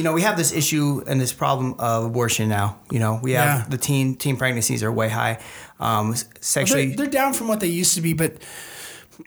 [0.00, 2.78] you know, we have this issue and this problem of abortion now.
[2.90, 3.66] You know, we have Yeah.
[3.68, 5.38] the teen teen pregnancies are way high.
[5.78, 8.32] Um, sexually, They're, they're down from what they used to be, but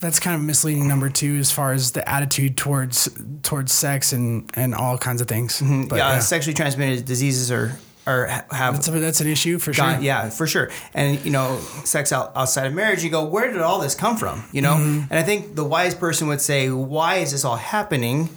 [0.02, 0.88] that's kind of misleading.
[0.88, 3.08] Number two, as far as the attitude towards
[3.44, 5.62] towards sex and and all kinds of things.
[5.62, 5.94] Mm-hmm.
[5.96, 9.98] yeah, yeah, sexually transmitted diseases are are have that's, a, that's an issue for sure.
[10.02, 10.72] yeah, for sure.
[10.96, 14.18] And you know, sex out, outside of marriage, you go, where did all this come
[14.18, 14.44] from?
[14.52, 15.08] You know, Mm-hmm.
[15.12, 18.30] and I think the wise person would say, why is this all happening?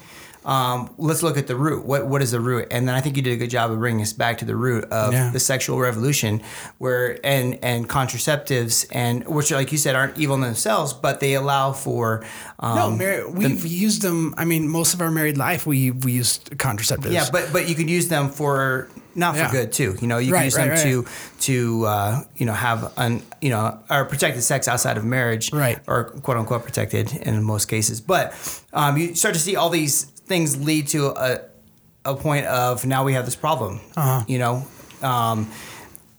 [0.47, 1.85] Um, let's look at the root.
[1.85, 2.69] What what is the root?
[2.71, 4.55] And then I think you did a good job of bringing us back to the
[4.55, 5.31] root of Yeah.
[5.31, 6.41] the sexual revolution,
[6.79, 11.35] where and and contraceptives and which, like you said, aren't evil in themselves, but they
[11.35, 12.25] allow for
[12.61, 14.35] um, No, mar- we've used them.
[14.39, 17.13] I mean, most of our married life, we we used contraceptives.
[17.13, 19.51] Yeah, but but you could use them for not for Yeah.
[19.51, 19.97] good too.
[20.01, 21.07] You know, you Right, can use right, them right.
[21.43, 25.53] to to uh, you know have un you know or protected sex outside of marriage,
[25.53, 25.79] Right.
[25.89, 28.01] Or quote unquote protected in most cases.
[28.01, 28.33] But
[28.73, 31.41] um, you start to see all these things lead to a
[32.05, 33.81] a point of now we have this problem.
[33.97, 34.25] Uh-huh.
[34.29, 34.67] You know.
[35.03, 35.51] Um,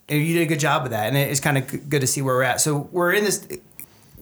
[0.08, 2.22] and you did a good job of that, and it's kind of good to see
[2.22, 2.60] where we're at.
[2.60, 3.46] So we're in this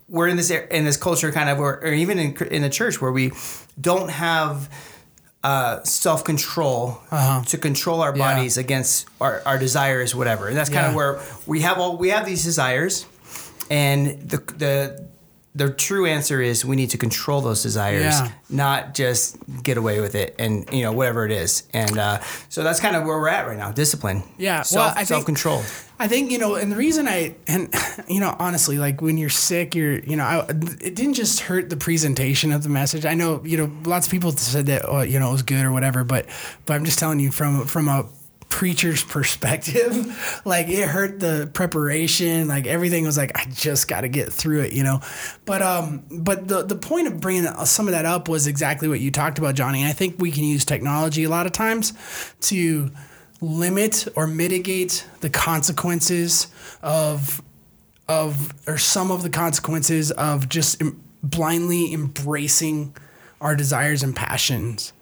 [0.09, 3.01] we're in this in this culture kind of or, or even in in the church
[3.01, 3.33] where we
[3.81, 4.69] don't have
[5.45, 7.01] uh, self control
[7.47, 8.19] to control our Uh-huh.
[8.19, 8.35] Yeah.
[8.35, 10.49] bodies against our, our desires, whatever.
[10.49, 13.07] And that's kind of where we have all we have these desires,
[13.71, 15.06] and the the
[15.57, 18.31] the true answer is we need to control those desires, Yeah.
[18.51, 21.63] not just get away with it and you know whatever it is.
[21.73, 23.73] And uh, so that's kind of where we're at right now.
[23.73, 25.63] Discipline, Yeah, self well, I think- self control.
[25.99, 27.73] I think you know, and the reason I and
[28.09, 31.71] you know, honestly, like when you're sick, you're you know, I, it didn't just hurt
[31.71, 33.07] the presentation of the message.
[33.07, 35.65] I know you know, lots of people said that oh, you know it was good
[35.65, 36.27] or whatever, but
[36.67, 38.05] but I'm just telling you from from a
[38.49, 42.49] preacher's perspective, like it hurt the preparation.
[42.49, 45.01] Like everything was like I just got to get through it, you know.
[45.45, 49.01] But um, but the the point of bringing some of that up was exactly what
[49.01, 49.83] you talked about, Johnny.
[49.83, 51.93] And I think we can use technology a lot of times
[52.43, 52.91] to
[53.41, 56.49] limit or mitigate the consequences
[56.83, 57.43] of
[58.09, 60.81] of or some of the consequences of just
[61.23, 62.95] blindly embracing
[63.41, 64.93] our desires and passions.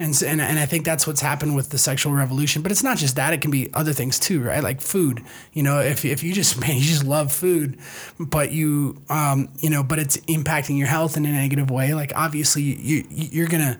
[0.00, 2.62] And, so, and and I think that's what's happened with the sexual revolution.
[2.62, 4.62] But it's not just that; it can be other things too, right?
[4.62, 5.22] Like food.
[5.52, 7.78] You know, if if you just man, you just love food,
[8.18, 11.92] but you um you know, but it's impacting your health in a negative way.
[11.92, 13.78] Like obviously, you you're gonna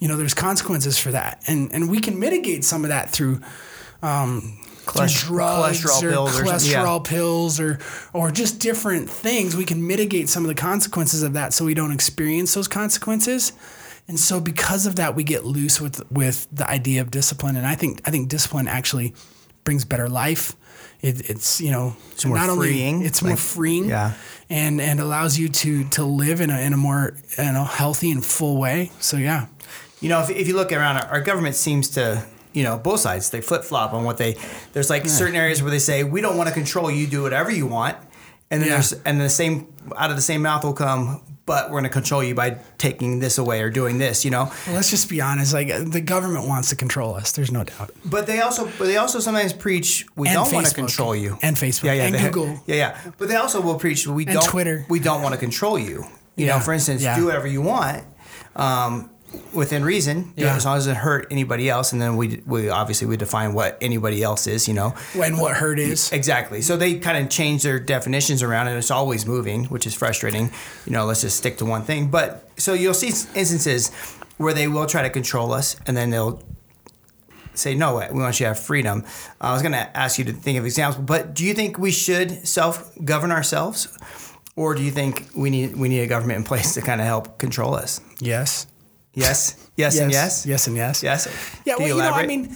[0.00, 3.40] you know, there's consequences for that, and and we can mitigate some of that through.
[4.02, 6.52] Um, Cholest- drugs cholesterol or pills or yeah.
[6.52, 7.78] cholesterol pills or
[8.12, 11.74] or just different things we can mitigate some of the consequences of that so we
[11.74, 13.52] don't experience those consequences
[14.08, 17.66] and so because of that we get loose with with the idea of discipline and
[17.66, 19.14] i think i think discipline actually
[19.64, 20.54] brings better life
[21.00, 24.12] it, it's you know it's more freeing, it's more like- freeing yeah.
[24.48, 28.10] and and allows you to to live in a in a more you know healthy
[28.10, 29.46] and full way so yeah
[30.00, 33.00] You know, if, if you look around, our, our government seems to, you know, both
[33.00, 34.36] sides, they flip flop on what they,
[34.74, 37.50] there's like certain areas where they say, we don't want to control you, do whatever
[37.50, 37.96] you want.
[38.50, 38.74] And then Yeah.
[38.76, 39.54] there's, and the same,
[39.96, 43.20] out of the same mouth will come, but we're going to control you by taking
[43.20, 44.50] this away or doing this, you know.
[44.66, 45.54] Well, let's just be honest.
[45.54, 47.32] Like the government wants to control us.
[47.32, 47.92] There's no doubt.
[48.04, 51.38] But they also, but they also sometimes preach we And don't want to control you.
[51.42, 51.84] And Facebook.
[51.84, 52.60] yeah, yeah, And they- Google.
[52.66, 53.12] yeah, yeah.
[53.16, 54.84] But they also will preach we And don't Twitter.
[54.88, 56.04] we don't want to control you.
[56.34, 57.16] You know, for instance, yeah.
[57.16, 58.04] do whatever you want.
[58.56, 59.10] Um,
[59.52, 60.54] Within reason, Yeah.
[60.54, 63.76] as long as it hurt anybody else, and then we we obviously we define what
[63.80, 64.94] anybody else is, you know.
[65.14, 66.10] When what hurt is.
[66.12, 66.62] Exactly.
[66.62, 70.50] So they kind of change their definitions around, and it's always moving, which is frustrating.
[70.86, 72.08] You know, let's just stick to one thing.
[72.08, 73.90] But so you'll see instances
[74.38, 76.40] where they will try to control us, and then they'll
[77.54, 79.04] say, "No, we want you to have freedom."
[79.40, 81.90] I was going to ask you to think of examples, but do you think we
[81.90, 83.88] should self govern ourselves,
[84.54, 87.06] or do you think we need we need a government in place to kind of
[87.06, 88.00] help control us?
[88.20, 88.66] Yes.
[89.16, 90.66] Yes, yes, and yes, Yes.
[90.66, 91.02] And yes.
[91.02, 91.26] yes.
[91.64, 92.54] Yeah, well, you, know, I mean,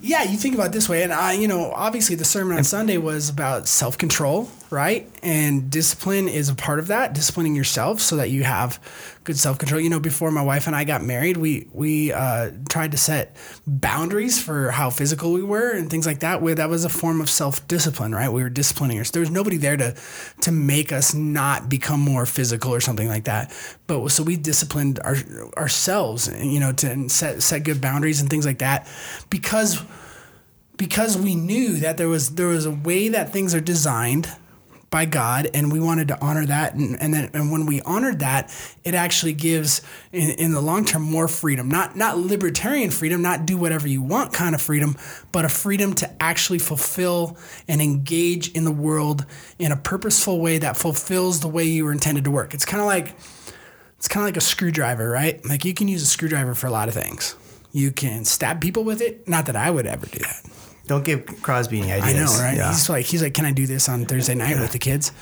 [0.00, 2.64] yeah, you think about it this way, and I, you know, obviously the sermon on
[2.64, 5.10] Sunday was about self control, right?
[5.22, 8.80] And discipline is a part of that, disciplining yourself so that you have
[9.24, 9.80] good self control.
[9.80, 13.36] You know, before my wife and I got married, we we uh, tried to set
[13.66, 16.40] boundaries for how physical we were and things like that.
[16.40, 18.28] Where that was a form of self discipline, right?
[18.28, 19.12] We were disciplining ourselves.
[19.12, 19.96] There was nobody there to
[20.42, 23.52] to make us not become more physical or something like that.
[23.88, 25.16] But so we disciplined our,
[25.56, 28.88] ourselves, you know, to set set good boundaries and things like that,
[29.30, 29.82] because
[30.76, 34.28] because we knew that there was there was a way that things are designed
[34.90, 38.18] by God and we wanted to honor that and, and then and when we honored
[38.18, 38.52] that
[38.84, 41.68] it actually gives in, in the long term more freedom.
[41.68, 44.96] Not not libertarian freedom not do whatever you want kind of freedom
[45.30, 49.24] but a freedom to actually fulfill and engage in the world
[49.58, 52.52] in a purposeful way that fulfills the way you were intended to work.
[52.52, 53.14] It's kind of like
[53.96, 55.44] it's kind of like a screwdriver right?
[55.44, 57.36] Like you can use a screwdriver for a lot of things.
[57.72, 59.28] You can stab people with it.
[59.28, 62.34] Not that I would ever do that Don't give Crosby any ideas.
[62.34, 62.56] I know, right?
[62.56, 62.70] Yeah.
[62.70, 65.12] He's like, he's like, can I do this on Thursday night with the kids?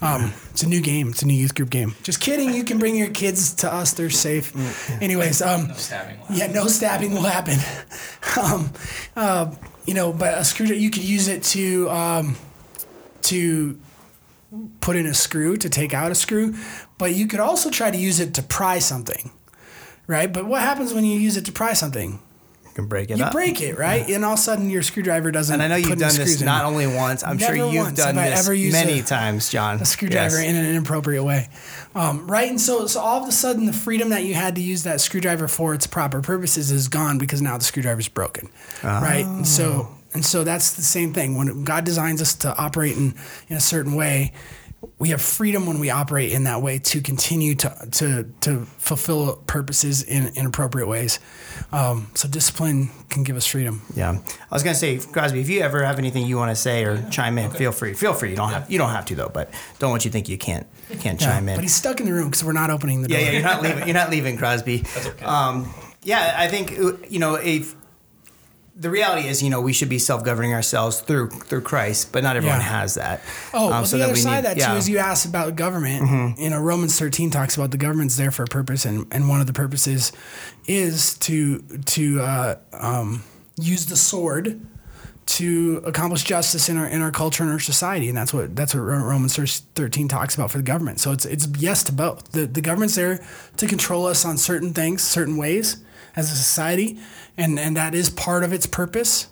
[0.00, 1.10] Um, it's a new game.
[1.10, 1.94] It's a new youth group game.
[2.02, 2.52] Just kidding.
[2.52, 3.92] You can bring your kids to us.
[3.94, 4.52] They're safe.
[5.00, 6.18] Anyways, um, No stabbing.
[6.18, 7.56] will yeah, no stabbing will happen.
[8.42, 8.72] um,
[9.14, 9.54] uh,
[9.86, 12.36] you know, but a screwdriver, you could use it to um,
[13.30, 13.78] to
[14.80, 16.56] put in a screw to take out a screw,
[16.98, 19.30] but you could also try to use it to pry something,
[20.08, 20.32] right?
[20.32, 22.18] But what happens when you use it to pry something?
[22.72, 23.32] You can break it You up.
[23.32, 24.08] break it, right?
[24.08, 25.52] And all of a sudden your screwdriver doesn't.
[25.52, 27.22] And I know you've done this not only once.
[27.22, 29.78] I'm Never sure you've once done this many a- times, John.
[29.78, 30.48] a screwdriver Yes.
[30.48, 31.50] in an inappropriate way,
[31.94, 32.48] um, right?
[32.48, 35.02] And so, so all of a sudden, the freedom that you had to use that
[35.02, 38.48] screwdriver for its proper purposes is gone because now the screwdriver's broken,
[38.82, 39.26] right?
[39.26, 41.36] And so, and so that's the same thing.
[41.36, 43.14] When God designs us to operate in
[43.50, 44.32] in a certain way,
[44.98, 49.36] we have freedom when we operate in that way to continue to to to fulfill
[49.46, 51.20] purposes in, in appropriate ways.
[51.70, 53.82] Um, so discipline can give us freedom.
[53.94, 56.84] Yeah, I was gonna say, Crosby, if you ever have anything you want to say
[56.84, 57.94] or chime in, feel free.
[57.94, 58.30] Feel free.
[58.30, 60.38] You don't have you don't have to though, but don't want you to think you
[60.38, 60.66] can't
[61.00, 61.56] can't chime in.
[61.56, 63.18] But he's stuck in the room because we're not opening the door.
[63.18, 63.86] Yeah, yeah, you're not leaving.
[63.86, 64.78] You're not leaving, Crosby.
[64.78, 65.24] That's okay.
[65.24, 66.72] Um, yeah, I think
[67.10, 67.76] you know if
[68.74, 72.36] the reality is, you know, we should be self-governing ourselves through through Christ, but not
[72.36, 72.80] everyone Yeah.
[72.80, 73.20] has that.
[73.52, 74.64] Oh, Um, well, so the other side need- of that yeah.
[74.66, 74.72] Mm-hmm.
[74.74, 76.38] too is you asked about government.
[76.38, 79.40] You know, Romans thirteen talks about the government's there for a purpose, and, and one
[79.40, 80.10] of the purposes
[80.66, 81.58] is to
[81.96, 83.22] to uh, um,
[83.58, 84.60] use the sword
[85.24, 88.74] to accomplish justice in our in our culture and our society, and that's what that's
[88.74, 89.36] what Romans
[89.74, 90.98] thirteen talks about for the government.
[90.98, 92.32] So it's it's yes to both.
[92.32, 93.24] The the government's there
[93.58, 95.76] to control us on certain things, certain ways
[96.16, 96.98] as a society,
[97.36, 99.28] and and that is part of its purpose.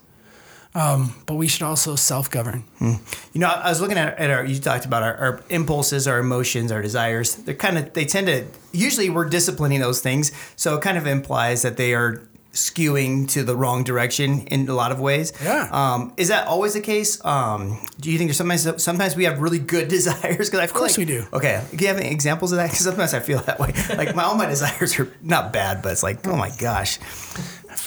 [0.73, 2.63] Um, but we should also self govern.
[2.81, 3.01] You
[3.35, 4.45] know, I was looking at, at our.
[4.45, 7.35] You talked about our, our impulses, our emotions, our desires.
[7.35, 7.93] They're kind of.
[7.93, 8.47] They tend to.
[8.73, 13.45] Usually, we're disciplining those things, so it kind of implies that they are skewing to
[13.45, 15.33] the wrong direction in a lot of ways.
[15.43, 15.69] Yeah.
[15.71, 17.25] Um, is that always the case?
[17.25, 20.51] Um, do you think there's sometimes sometimes we have really good desires?
[20.51, 21.27] Because of course like, we do.
[21.33, 21.63] Okay.
[21.75, 22.71] Do you have any examples of that?
[22.71, 23.73] Because sometimes I feel that way.
[23.97, 26.99] Like my all my desires are not bad, but it's like, oh my gosh.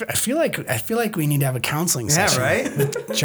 [0.07, 2.27] I feel like I feel like we need to have a counseling Yeah.
[2.27, 2.41] session.
[2.41, 2.77] Right.
[2.77, 3.15] with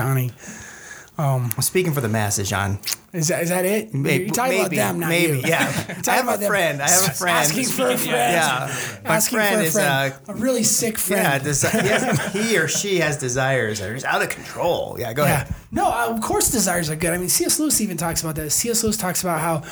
[1.18, 1.44] Johnny.
[1.56, 2.78] I'm speaking for the masses, John.
[3.12, 3.94] Is that is that it?
[3.94, 5.38] Maybe, You're talking about them, not maybe.
[5.38, 5.42] you.
[5.46, 5.60] Yeah.
[6.06, 6.46] I have a them.
[6.48, 6.82] friend.
[6.82, 7.36] I have a friend.
[7.38, 8.04] Asking for a friend.
[8.12, 9.00] Yeah.
[9.04, 10.14] My Asking friend for a is friend.
[10.28, 11.22] uh, a really sick friend.
[11.22, 14.96] Yeah, desi- he, has, he or she has desires that are just out of control.
[14.98, 15.42] Yeah, go Yeah.
[15.42, 15.54] ahead.
[15.72, 17.12] No, uh, of course desires are good.
[17.14, 17.58] I mean, C.S.
[17.58, 18.50] Lewis even talks about that.
[18.50, 18.84] C.S.
[18.84, 19.62] Lewis talks about how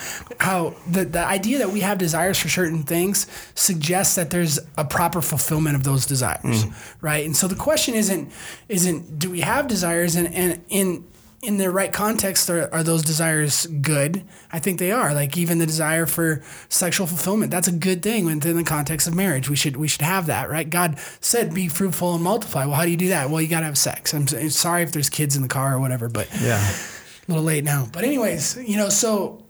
[0.40, 4.84] how the, the idea that we have desires for certain things suggests that there's a
[4.84, 6.64] proper fulfillment of those desires,
[7.02, 7.24] right?
[7.24, 8.32] And so the question isn't
[8.70, 11.04] isn't do we have desires and and in
[11.46, 14.24] in the right context are, are those desires good?
[14.52, 15.14] I think they are.
[15.14, 19.14] Like even the desire for sexual fulfillment that's a good thing within the context of
[19.14, 19.48] marriage.
[19.48, 20.68] We should we should have that right?
[20.68, 22.64] God said be fruitful and multiply.
[22.66, 23.30] Well how do you do that?
[23.30, 24.12] Well you got to have sex.
[24.12, 26.58] I'm s- sorry if there's kids in the car or whatever but Yeah.
[26.58, 27.88] a little late now.
[27.92, 29.42] But anyways, you know, so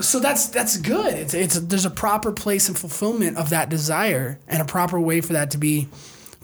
[0.00, 1.14] so that's that's good.
[1.14, 5.20] It's it's there's a proper place and fulfillment of that desire and a proper way
[5.22, 5.88] for that to be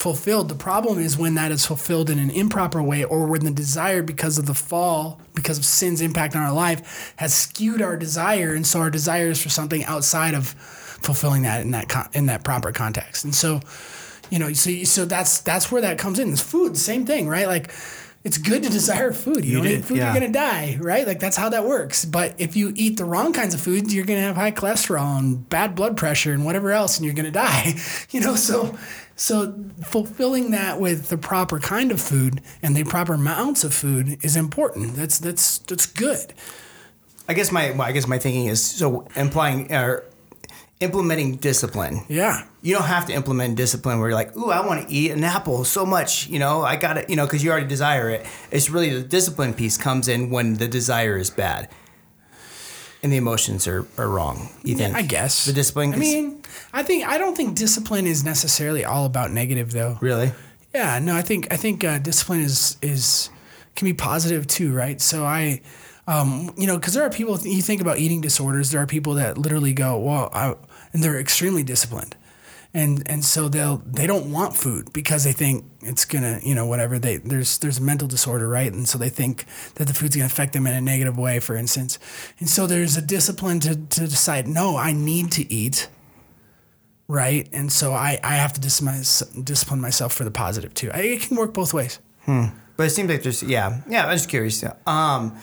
[0.03, 0.49] fulfilled.
[0.49, 4.03] The problem is when that is fulfilled in an improper way or when the desire
[4.03, 8.53] because of the fall, because of sin's impact on our life has skewed our desire
[8.53, 12.27] and so our desire is for something outside of fulfilling that in that con- in
[12.27, 13.25] that proper context.
[13.25, 13.61] And so
[14.29, 16.33] you know, so so that's that's where that comes in.
[16.33, 17.47] It's food, same thing, right?
[17.47, 17.71] Like
[18.25, 19.45] it's good to desire food.
[19.45, 20.05] You, You don't did, eat food, yeah.
[20.13, 21.07] you're gonna die, right?
[21.07, 22.05] Like that's how that works.
[22.05, 25.49] But if you eat the wrong kinds of foods, you're gonna have high cholesterol and
[25.49, 27.75] bad blood pressure and whatever else, and you're gonna die.
[28.11, 28.77] You know, so
[29.17, 34.19] so fulfilling that with the proper kind of food and the proper amounts of food
[34.25, 34.97] is important.
[34.97, 36.33] That's that's that's good.
[37.29, 40.05] I guess my well, I guess my thinking is so implying or
[40.81, 42.03] implementing discipline.
[42.09, 42.45] Yeah.
[42.61, 45.23] You don't have to implement discipline where you're like, ooh, I want to eat an
[45.23, 48.27] apple so much, you know, I got it, you know, because you already desire it.
[48.51, 51.69] It's really the discipline piece comes in when the desire is bad
[53.03, 54.49] and the emotions are, are wrong.
[54.63, 54.95] You think?
[54.95, 55.45] I guess.
[55.45, 59.73] The discipline I mean, I think I don't think discipline is necessarily all about negative
[59.73, 59.99] though.
[60.01, 60.33] really?
[60.75, 63.29] Yeah, no, I think I think uh, discipline is is
[63.75, 65.01] can be positive too, right?
[65.01, 65.61] So I,
[66.07, 68.71] um, you know, because there are people you think about eating disorders.
[68.71, 70.55] There are people that literally go, well, I,
[70.93, 72.17] and they're extremely disciplined,
[72.75, 76.67] and and so they'll they don't want food because they think it's gonna, you know,
[76.67, 76.99] whatever.
[76.99, 78.73] They there's there's a mental disorder, right?
[78.73, 81.55] And so they think that the food's gonna affect them in a negative way, for
[81.57, 81.99] instance.
[82.39, 85.89] And so there's a discipline to to decide, no, I need to eat
[87.09, 87.47] right?
[87.53, 90.91] And so I, I have to discipline, myself for the positive too.
[90.95, 91.99] I, it can work both ways.
[92.77, 94.07] But it seems like there's yeah yeah.
[94.07, 94.65] I'm just curious.
[94.87, 95.37] Um,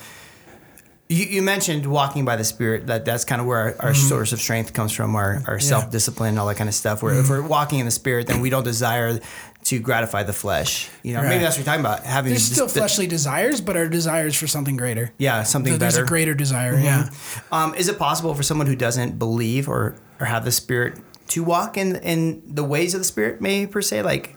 [1.10, 2.86] you, you mentioned walking by the Spirit.
[2.86, 4.08] That that's kind of where our, our mm-hmm.
[4.08, 5.16] source of strength comes from.
[5.16, 7.02] Our our self discipline, all that kind of stuff.
[7.02, 7.34] Where if mm-hmm.
[7.34, 9.20] we're walking in the Spirit, then we don't desire
[9.64, 10.88] to gratify the flesh.
[11.02, 12.06] You know, maybe that's what you're talking about.
[12.06, 15.12] Having There's still the- fleshly desires, but our desires for something greater.
[15.18, 16.06] yeah something There's better.
[16.06, 16.76] a greater desire.
[16.76, 16.86] Mm-hmm.
[16.86, 17.10] Yeah.
[17.52, 21.44] Um, is it possible for someone who doesn't believe or or have the Spirit to
[21.44, 24.36] walk in in the ways of the Spirit, maybe per se, like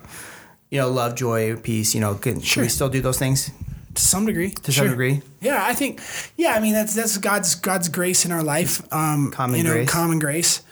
[0.71, 1.95] you know, love, joy, peace?
[1.95, 2.63] You know, can, should Sure.
[2.63, 3.51] we still do those things
[3.95, 4.51] To some degree.
[4.51, 5.23] to some degree?
[5.41, 6.01] Yeah, I think.
[6.37, 8.81] Yeah, I mean that's that's God's God's grace in our life.
[8.93, 9.91] Um, Common you know, grace.
[9.91, 10.63] common grace,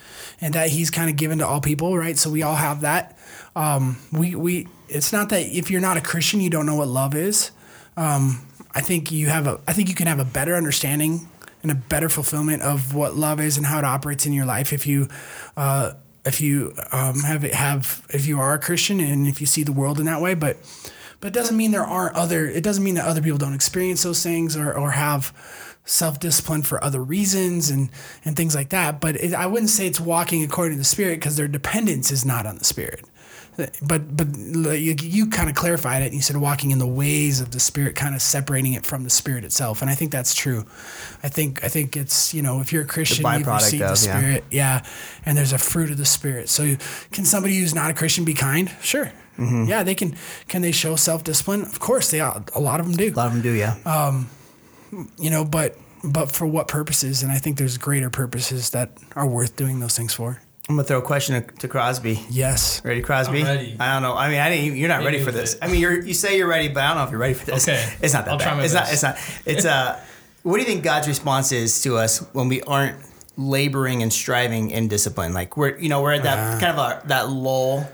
[0.41, 2.17] and that He's kind of given to all people, right?
[2.17, 3.19] So we all have that.
[3.55, 4.69] Um, we we.
[4.89, 7.51] It's not that if you're not a Christian, you don't know what love is.
[7.97, 9.61] Um, I think you have a.
[9.69, 11.29] I think you can have a better understanding
[11.63, 14.73] and a better fulfillment of what love is and how it operates in your life
[14.73, 15.09] if you.
[15.57, 19.63] Uh, if you um, have have if you are a Christian and if you see
[19.63, 20.59] the world in that way, but
[21.21, 22.47] but it doesn't mean there aren't other.
[22.47, 25.33] It doesn't mean that other people don't experience those things or or have
[25.85, 27.91] self discipline for other reasons and
[28.25, 29.01] and things like that.
[29.01, 32.25] But it, I wouldn't say it's walking according to the Spirit because their dependence is
[32.25, 33.05] not on the Spirit.
[33.83, 34.29] But but
[34.79, 36.07] you, you kind of clarified it.
[36.07, 39.05] and You said walking in the ways of the Spirit, kind of separating it from
[39.05, 40.65] the Spirit itself, and I think that's true.
[41.23, 44.03] I think I think it's you know if you're a Christian, you've received the of,
[44.03, 44.19] yeah.
[44.19, 44.83] Spirit, yeah,
[45.27, 46.49] and there's a fruit of the Spirit.
[46.49, 46.77] So
[47.13, 48.71] can somebody who's not a Christian be kind?
[48.81, 49.13] Sure.
[49.40, 49.64] Mm-hmm.
[49.68, 50.14] Yeah, they can.
[50.48, 51.62] Can they show self discipline?
[51.62, 52.44] Of course, they are.
[52.55, 53.76] A lot of them do A lot of them do, yeah.
[53.87, 54.29] Um,
[55.18, 59.24] you know but but for what purposes and i think there's greater purposes that are
[59.26, 62.20] worth doing those things for I'm gonna throw a question to, to Crosby.
[62.29, 63.38] yes Ready, Crosby?
[63.40, 63.76] I'm ready.
[63.81, 64.14] I don't know.
[64.16, 64.76] I mean, I didn't.
[64.76, 65.55] You're not Hit ready for this.
[65.55, 65.59] it.
[65.62, 66.00] I mean, you're.
[66.00, 67.66] You say you're ready, but I don't know if you're ready for this.
[67.68, 67.92] Okay.
[68.03, 68.44] It's not that I'll bad.
[68.44, 68.92] try my it's not.
[68.92, 69.16] It's not.
[69.46, 70.00] It's uh.
[70.44, 72.96] What do you think God's response is to us when we aren't
[73.37, 75.33] laboring and striving in discipline?
[75.35, 76.61] Like we're, you know, we're at that Uh.
[76.61, 77.88] kind of a that lull.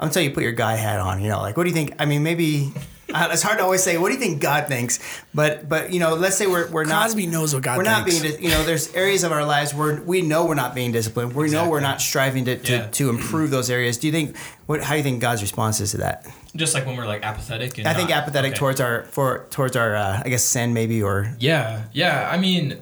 [0.00, 1.22] I'm telling you, put your guy hat on.
[1.22, 1.94] You know, like what do you think?
[1.98, 2.72] I mean, maybe.
[3.14, 3.98] Uh, it's hard to always say.
[3.98, 4.98] What do you think God thinks?
[5.34, 7.00] But but you know, let's say we're we're not.
[7.02, 8.22] Crosby knows what God We're not thinks.
[8.22, 8.42] being.
[8.42, 11.34] You know, there's areas of our lives where we know we're not being disciplined.
[11.34, 12.86] We know we're not striving to, to, Yeah.
[12.86, 13.98] to improve those areas.
[13.98, 14.34] Do you think?
[14.64, 14.80] What?
[14.82, 16.26] How do you think God's response is to that?
[16.56, 17.76] Just like when we're like apathetic.
[17.76, 18.58] And I think apathetic okay.
[18.58, 22.30] towards our for towards our uh, I guess sin maybe or Yeah, yeah.
[22.32, 22.80] I mean,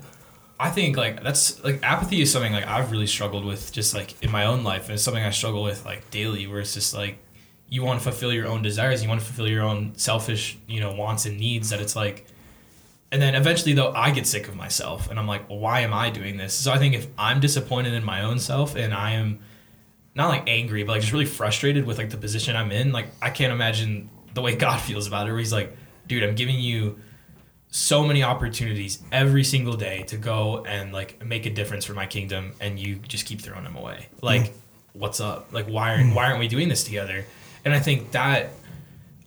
[0.63, 4.23] I think like that's like apathy is something like I've really struggled with just like
[4.23, 6.47] in my own life, and it's something I struggle with like daily.
[6.47, 7.17] Where it's just like
[7.71, 10.79] you want to fulfill your own desires, you want to fulfill your own selfish, you
[10.79, 11.71] know, wants and needs.
[11.71, 12.27] That it's like,
[13.11, 15.95] and then eventually though I get sick of myself, and I'm like, well, why am
[15.95, 16.53] I doing this?
[16.53, 19.39] So I think if I'm disappointed in my own self, and I am
[20.15, 23.07] not like angry, but like just really frustrated with like the position I'm in, like
[23.23, 25.31] I can't imagine the way God feels about it.
[25.31, 25.75] Where He's like,
[26.07, 26.99] dude, I'm giving you
[27.71, 32.07] so many opportunities every single day to go and like make a difference for my
[32.07, 34.09] kingdom and you just keep throwing them away.
[34.21, 34.53] Like mm.
[34.93, 35.53] what's up?
[35.53, 36.15] Like why aren't mm.
[36.15, 37.25] why aren't we doing this together?
[37.65, 38.51] And i think that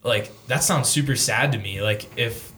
[0.04, 1.82] like that sounds super sad to me.
[1.82, 2.54] Like if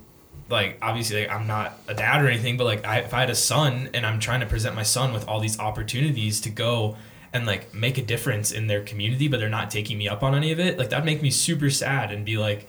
[0.49, 3.29] like obviously like, i'm not a dad or anything but like I, if i had
[3.29, 6.97] a son and i'm trying to present my son with all these opportunities to go
[7.33, 10.36] and like make a difference in their community but they're not taking me up on
[10.36, 12.67] any of it like that'd make me super sad and be like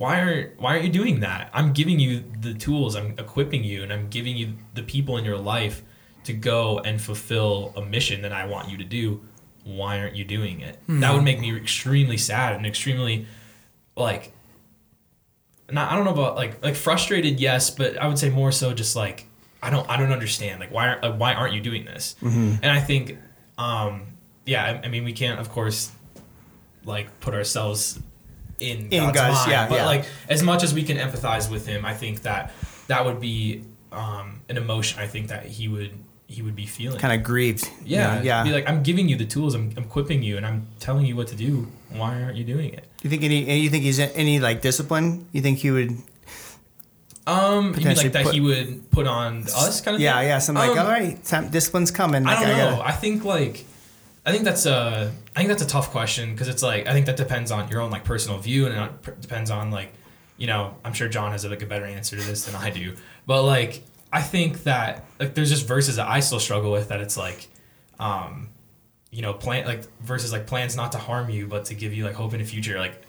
[0.00, 1.50] why aren't why aren't you doing that?
[1.52, 5.26] I'm giving you the tools, I'm equipping you, and I'm giving you the people in
[5.26, 5.82] your life
[6.24, 9.20] to go and fulfill a mission that I want you to do.
[9.62, 10.78] Why aren't you doing it?
[10.86, 11.00] Hmm.
[11.00, 13.26] That would make me extremely sad and extremely
[13.94, 14.32] like
[15.70, 18.72] not I don't know about like like frustrated, yes, but I would say more so
[18.72, 19.26] just like
[19.62, 22.16] I don't I don't understand like why aren't like, why aren't you doing this?
[22.22, 22.54] Mm-hmm.
[22.62, 23.18] And I think
[23.58, 24.14] um
[24.46, 25.92] yeah, I, I mean we can't of course
[26.86, 28.00] like put ourselves
[28.60, 29.86] in, In God's, God's- mind, yeah, but yeah.
[29.86, 32.52] like as much as we can empathize with him, I think that
[32.88, 35.92] that would be um an emotion I think that he would
[36.26, 36.98] he would be feeling.
[37.00, 37.68] Kind of grieved.
[37.84, 38.44] yeah, know, yeah.
[38.44, 41.16] Be like I'm giving you the tools, I'm, I'm equipping you, and I'm telling you
[41.16, 41.66] what to do.
[41.90, 42.84] Why aren't you doing it?
[43.00, 43.58] Do you think any?
[43.60, 45.26] You think he's any like discipline?
[45.32, 45.96] You think he would?
[47.26, 50.28] Um, you mean like that put- he would put on us kind of Yeah, thing?
[50.28, 50.38] yeah.
[50.38, 52.26] Something like, Um, all right, time, discipline's coming.
[52.26, 52.70] I don't know.
[52.76, 53.64] gotta- I think like,
[54.24, 57.06] I think that's a, I think that's a tough question because it's like I think
[57.06, 59.92] that depends on your own like personal view and it depends on like,
[60.36, 62.96] you know, I'm sure John has like a better answer to this than I do,
[63.26, 67.00] but like I think that like there's just verses that I still struggle with that
[67.00, 67.48] it's like,
[67.98, 68.48] um,
[69.10, 72.04] you know, plan like verses like plans not to harm you but to give you
[72.04, 72.78] like hope in the future.
[72.78, 73.00] Like,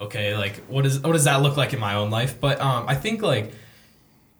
[0.00, 2.40] okay, like what does what does that look like in my own life?
[2.40, 3.52] But um, I think like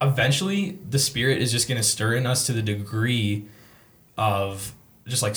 [0.03, 3.47] eventually the spirit is just going to stir in us to the degree
[4.17, 4.75] of
[5.07, 5.35] just like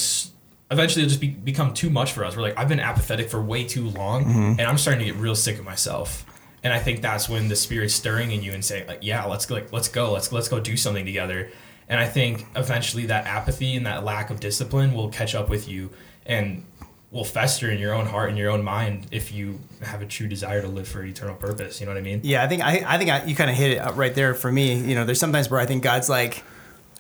[0.74, 2.36] eventually it'll just be, become too much for us.
[2.36, 4.60] We're like I've been apathetic for way too long mm-hmm.
[4.60, 6.26] and I'm starting to get real sick of myself.
[6.64, 9.46] And I think that's when the spirit's stirring in you and saying like yeah, let's
[9.46, 10.12] go, like let's go.
[10.12, 11.50] Let's let's go do something together.
[11.88, 15.68] And I think eventually that apathy and that lack of discipline will catch up with
[15.68, 15.92] you
[16.26, 16.66] and
[17.12, 20.28] will fester in your own heart and your own mind if you have a true
[20.28, 21.80] desire to live for eternal purpose.
[21.80, 22.22] You know what I mean?
[22.24, 24.52] Yeah, I think I, I think I, you kind of hit it right there for
[24.52, 24.74] me.
[24.74, 26.44] You know, there's sometimes where I think God's like,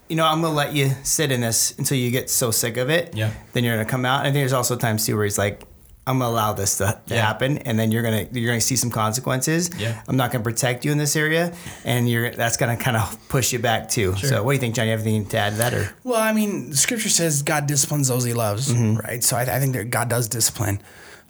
[0.09, 2.89] you know, I'm gonna let you sit in this until you get so sick of
[2.89, 3.15] it.
[3.15, 3.31] Yeah.
[3.53, 4.19] Then you're gonna come out.
[4.19, 5.61] And I think there's also times too where he's like,
[6.05, 7.21] I'm gonna allow this to, to Yeah.
[7.25, 9.69] happen, and then you're gonna you're gonna see some consequences.
[9.77, 10.01] Yeah.
[10.07, 11.53] I'm not gonna protect you in this area,
[11.85, 14.13] and you're that's gonna kind of push you back too.
[14.17, 14.89] So, what do you think, Johnny?
[14.89, 18.09] You have anything to add to that, or Well, I mean, scripture says God disciplines
[18.09, 19.23] those he loves, right?
[19.23, 20.81] So I, I think that God does discipline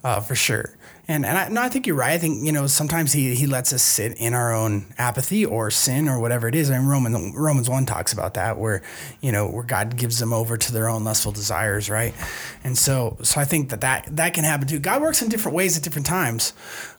[0.02, 0.74] uh, for sure.
[1.06, 2.12] And and I, no, I think you're right.
[2.12, 5.70] I think you know sometimes he he lets us sit in our own apathy or
[5.70, 6.70] sin or whatever it is.
[6.70, 8.82] And Roman Romans one talks about that where
[9.20, 12.14] you know where God gives them over to their own lustful desires, right?
[12.62, 14.78] And so so I think that that that can happen too.
[14.78, 16.54] God works in different ways at different times,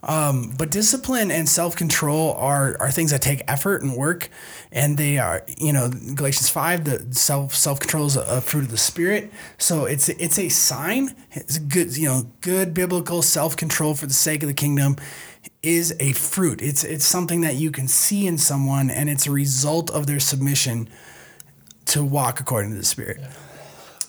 [0.05, 4.29] um, but discipline and self control are are things that take effort and work,
[4.71, 8.65] and they are you know Galatians five the self self control is a, a fruit
[8.65, 9.31] of the spirit.
[9.57, 11.15] So it's it's a sign.
[11.31, 14.95] It's a good you know good biblical self control for the sake of the kingdom
[15.61, 16.61] is a fruit.
[16.61, 20.19] It's it's something that you can see in someone, and it's a result of their
[20.19, 20.87] submission
[21.85, 23.19] to walk according to the spirit.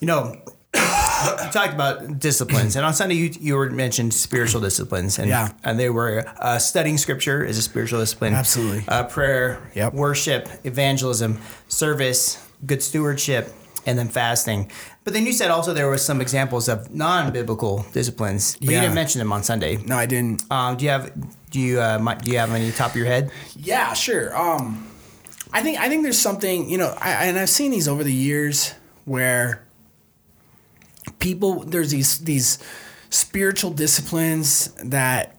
[0.01, 0.37] you know,
[0.77, 5.51] you talked about disciplines, and on Sunday you you were mentioned spiritual disciplines, and Yeah.
[5.65, 8.85] and they were uh, studying scripture is a spiritual discipline, Absolutely.
[8.89, 9.95] uh, prayer, Yep.
[9.95, 13.53] worship, evangelism, service, good stewardship,
[13.87, 14.71] and then fasting.
[15.05, 18.95] But then you said also there were some examples of non-biblical disciplines, but you didn't
[18.95, 19.77] mention them on Sunday.
[19.87, 20.43] No, I didn't.
[20.51, 21.13] Um, do you have
[21.51, 23.31] do you uh, do you have any top of your head?
[23.57, 24.37] Yeah, sure.
[24.37, 24.87] Um,
[25.53, 28.13] I think I think there's something you know, I, and I've seen these over the
[28.13, 28.75] years
[29.05, 29.63] where
[31.27, 32.59] people there's these these
[33.11, 35.37] spiritual disciplines that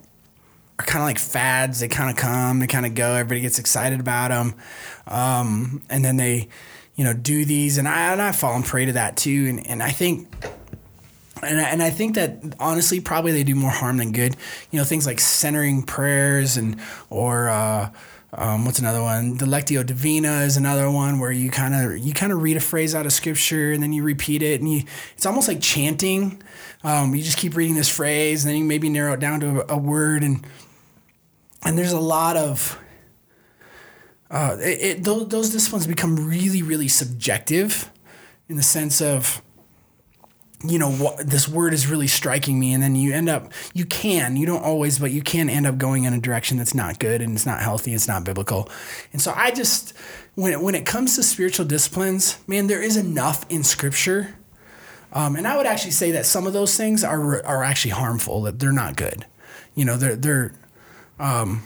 [0.78, 1.80] are kind of like fads.
[1.80, 3.14] They kind of come, they kind of go.
[3.14, 4.56] Everybody gets excited about them,
[5.08, 6.50] um, and then they,
[6.98, 7.78] you know, do these.
[7.78, 9.46] And I and I fall and prey to that too.
[9.48, 10.28] And and I think
[11.42, 14.36] and I, and I think that honestly, probably they do more harm than good.
[14.72, 17.92] You know, things like centering prayers and or uh,
[18.34, 19.38] um, what's another one?
[19.38, 22.62] The Lectio Divina is another one where you kind of you kind of read a
[22.62, 24.84] phrase out of scripture and then you repeat it and you
[25.16, 26.42] it's almost like chanting.
[26.84, 29.62] Um, you just keep reading this phrase and then you maybe narrow it down to
[29.62, 30.46] a, a word and
[31.64, 32.78] and there's a lot of
[34.30, 37.90] uh, it, it, those, those disciplines become really really subjective
[38.50, 39.42] in the sense of
[40.66, 43.86] you know what this word is really striking me and then you end up you
[43.86, 46.98] can you don't always but you can end up going in a direction that's not
[46.98, 48.68] good and it's not healthy it's not biblical.
[49.14, 49.94] And so i just
[50.34, 54.36] when it, when it comes to spiritual disciplines man there is enough in scripture.
[55.14, 58.42] Um, and i would actually say that some of those things are are actually harmful
[58.44, 59.26] that they're not good.
[59.76, 60.54] You know they're they're
[61.20, 61.64] um,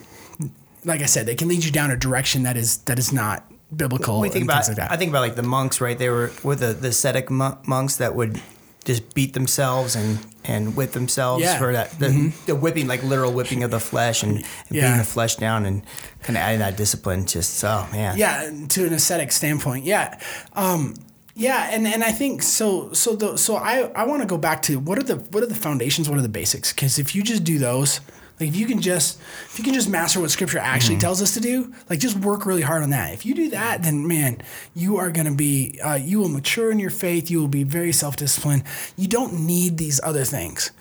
[0.84, 3.50] like i said they can lead you down a direction that is that is not
[3.76, 5.98] biblical you think about, like I think about like the monks, right?
[5.98, 8.42] They were with the, the ascetic monks that would
[8.84, 11.51] just beat themselves and, and whip themselves Yeah.
[11.53, 11.63] Mm-hmm.
[11.63, 14.82] for that the, the whipping, like literal whipping of the flesh and, and Yeah.
[14.88, 15.84] beating the flesh down and
[16.23, 17.25] kind of adding that discipline.
[17.27, 20.19] Just oh man, yeah to an aesthetic standpoint yeah
[20.53, 20.95] um
[21.36, 24.61] yeah and and i think so so the so i i want to go back
[24.61, 27.23] to what are the what are the foundations what are the basics because if you
[27.23, 28.01] just do those
[28.42, 31.36] Like if you can just if you can just master what scripture actually tells us
[31.36, 33.14] to do, like just work really hard on that.
[33.14, 34.42] If you do that, then man,
[34.76, 37.30] you are going to be uh, you will mature in your faith.
[37.30, 38.64] You will be very self disciplined.
[38.98, 40.72] You don't need these other things.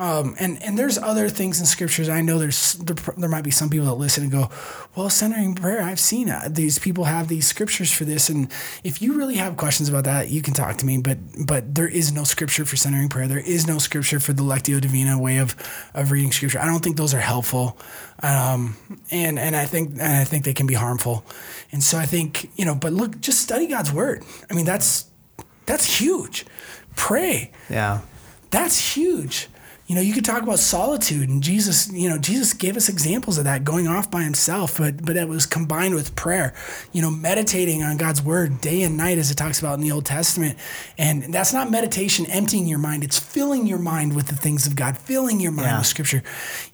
[0.00, 2.08] Um, and and there's other things in scriptures.
[2.08, 4.48] I know there's there, there might be some people that listen and go,
[4.94, 5.82] well, centering prayer.
[5.82, 6.54] I've seen it.
[6.54, 8.48] These people have these scriptures for this, and
[8.84, 10.98] if you really have questions about that, you can talk to me.
[10.98, 13.26] But but there is no scripture for centering prayer.
[13.26, 15.56] There is no scripture for the lectio divina way of
[15.94, 16.60] of reading scripture.
[16.60, 17.76] I don't think those are helpful,
[18.22, 18.76] um,
[19.10, 21.24] and and I think and I think they can be harmful.
[21.72, 24.22] And so I think you know, but look, just study God's word.
[24.48, 25.06] I mean, that's
[25.66, 26.46] that's huge.
[26.94, 27.50] Pray.
[27.68, 28.00] Yeah.
[28.50, 29.48] That's huge.
[29.88, 33.38] You know, you could talk about solitude and Jesus, you know, Jesus gave us examples
[33.38, 36.52] of that going off by himself, but but it was combined with prayer.
[36.92, 39.90] You know, meditating on God's word day and night as it talks about in the
[39.90, 40.58] Old Testament.
[40.98, 44.76] And that's not meditation emptying your mind, it's filling your mind with the things of
[44.76, 45.78] God, filling your mind Yeah.
[45.78, 46.22] with scripture.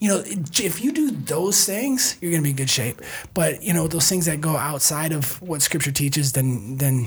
[0.01, 3.01] You know, if you do those things, you're going to be in good shape.
[3.33, 7.07] But, you know, those things that go outside of what scripture teaches, then then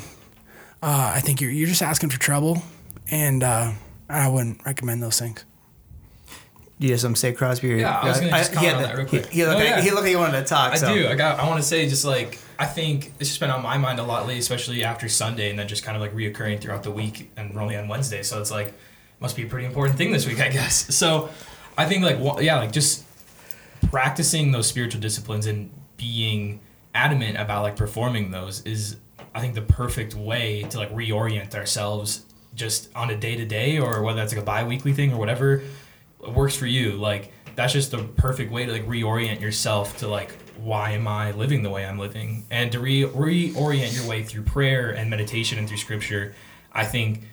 [0.81, 2.63] uh, I think you're you're just asking for trouble
[3.11, 3.73] and uh,
[4.09, 5.43] I wouldn't recommend those things.
[6.79, 7.73] Do you have something to say, Crosby?
[7.73, 9.25] Or- Yeah, I was gonna just comment on the- that real quick.
[9.27, 9.81] He, he, looked Oh, like, yeah.
[9.81, 10.73] he looked like he wanted to talk.
[10.73, 10.93] I so.
[10.93, 11.07] do.
[11.07, 11.39] I got.
[11.39, 14.03] I want to say just like I think it's just been on my mind a
[14.03, 17.31] lot lately, especially after Sunday, and then just kind of like reoccurring throughout the week,
[17.35, 18.73] and we're only on Wednesday, so it's like
[19.19, 20.87] must be a pretty important thing this week, I guess.
[20.95, 21.29] So
[21.77, 23.03] I think like yeah, like just
[23.89, 26.59] practicing those spiritual disciplines and being
[26.93, 28.97] adamant about like performing those is
[29.33, 32.25] I think the perfect way to like reorient ourselves
[32.55, 35.61] just on a day to day or whether that's like a bi-weekly thing or whatever
[36.33, 40.31] works for you like that's just the perfect way to like reorient yourself to like
[40.57, 44.43] why am I living the way I'm living and to re- reorient your way through
[44.43, 46.35] prayer and meditation and through scripture
[46.71, 47.23] I think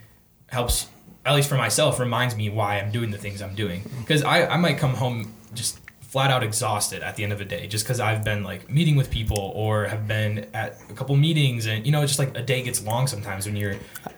[0.48, 0.88] helps
[1.24, 4.00] at least for myself reminds me why I'm doing the things I'm doing mm-hmm.
[4.00, 7.44] because I, I might come home just flat out exhausted at the end of the
[7.44, 11.16] day just because I've been like meeting with people or have been at a couple
[11.16, 13.74] meetings and you know it's just like a day gets long sometimes when you're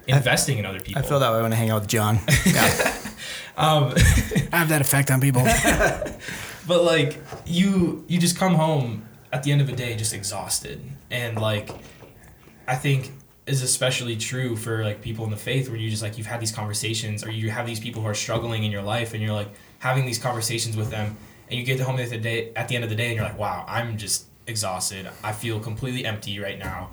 [0.06, 2.18] investing in other people I feel that way when I hang out with John.
[2.44, 3.02] Yeah.
[3.56, 3.92] Um,
[4.52, 5.42] I have that effect on people.
[6.66, 10.80] but like you you just come home at the end of the day just exhausted.
[11.10, 11.70] And like
[12.68, 13.12] i think
[13.46, 16.40] is especially true for like people in the faith where you just like you've had
[16.40, 19.32] these conversations or you have these people who are struggling in your life and you're
[19.32, 19.48] like
[19.78, 21.16] having these conversations with them
[21.48, 23.14] and you get to home at the day at the end of the day and
[23.14, 25.08] you're like wow i'm just exhausted.
[25.24, 26.90] I feel completely empty right now.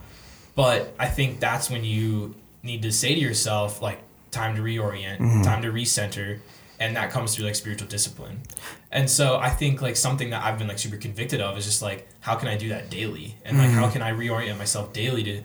[0.55, 3.99] But i think that's when you need to say to yourself like
[4.33, 6.39] time to reorient time to recenter
[6.79, 8.41] and that comes through like spiritual discipline.
[8.91, 11.81] And so i think like something that i've been like super convicted of is just
[11.81, 13.35] like how can i do that daily?
[13.45, 15.41] And like how can i reorient myself daily to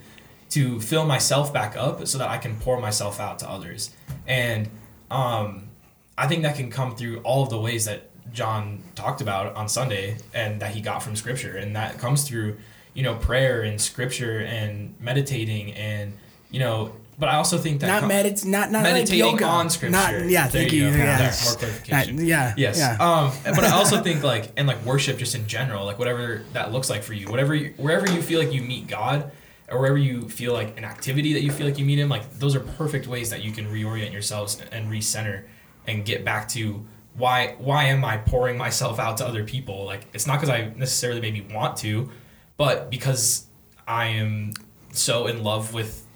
[0.51, 3.91] to fill myself back up so that i can pour myself out to others?
[4.27, 4.69] And
[5.11, 5.69] um
[6.17, 8.01] i think that can come through all of the ways that
[8.33, 11.57] john talked about on sunday and that he got from scripture.
[11.57, 12.57] And that comes through
[12.95, 16.15] you know prayer and scripture and meditating and
[16.51, 19.45] you know but i also think that not com- medit, not not meditating like yoga.
[19.45, 19.91] on scripture.
[19.93, 20.91] Not, yeah, There thank you you.
[20.97, 22.17] Yeah, There, more clarification.
[22.17, 22.79] That- yeah, Yes.
[22.79, 22.97] yeah.
[23.01, 26.73] Um, but I also think like and like worship just in general, like whatever that
[26.73, 29.31] looks like for you, whatever you, wherever you feel like you meet God,
[29.69, 32.39] or wherever you feel like an activity that you feel like you meet Him, like
[32.39, 35.45] those are perfect ways that you can reorient yourselves and recenter
[35.87, 39.85] and get back to why why am I pouring myself out to other people?
[39.85, 42.11] Like it's not because I necessarily maybe want to,
[42.57, 43.47] but because
[43.89, 44.53] I am
[44.93, 46.07] so in love with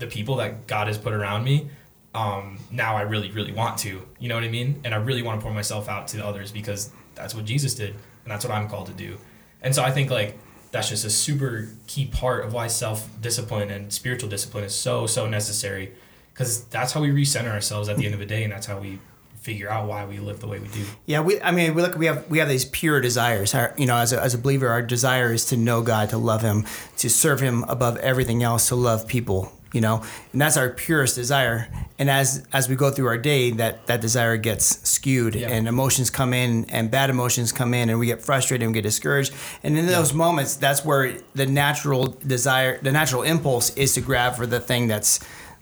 [0.00, 1.68] the people that God has put around me,
[2.14, 4.02] um, now I really, really want to.
[4.18, 4.80] You know what I mean?
[4.84, 7.90] And I really want to pour myself out to others because that's what Jesus did,
[7.90, 9.18] and that's what I'm called to do.
[9.62, 10.38] And so I think like
[10.72, 15.06] that's just a super key part of why self discipline and spiritual discipline is so
[15.06, 15.92] so necessary,
[16.32, 18.80] because that's how we recenter ourselves at the end of the day, and that's how
[18.80, 18.98] we
[19.40, 20.84] figure out why we live the way we do.
[21.06, 21.40] Yeah, we.
[21.40, 21.96] I mean, we look.
[21.96, 23.54] We have we have these pure desires.
[23.54, 26.18] Our, you know, as a, as a believer, our desire is to know God, to
[26.18, 26.66] love Him,
[26.98, 29.52] to serve Him above everything else, to love people.
[29.72, 30.02] You know,
[30.32, 31.68] and that's our purest desire.
[31.98, 35.48] And as as we go through our day, that that desire gets skewed, Yeah.
[35.48, 38.80] and emotions come in, and bad emotions come in, and we get frustrated and we
[38.80, 39.32] get discouraged.
[39.62, 44.34] And in those moments, that's where the natural desire, the natural impulse, is to grab
[44.34, 45.20] for the thing that's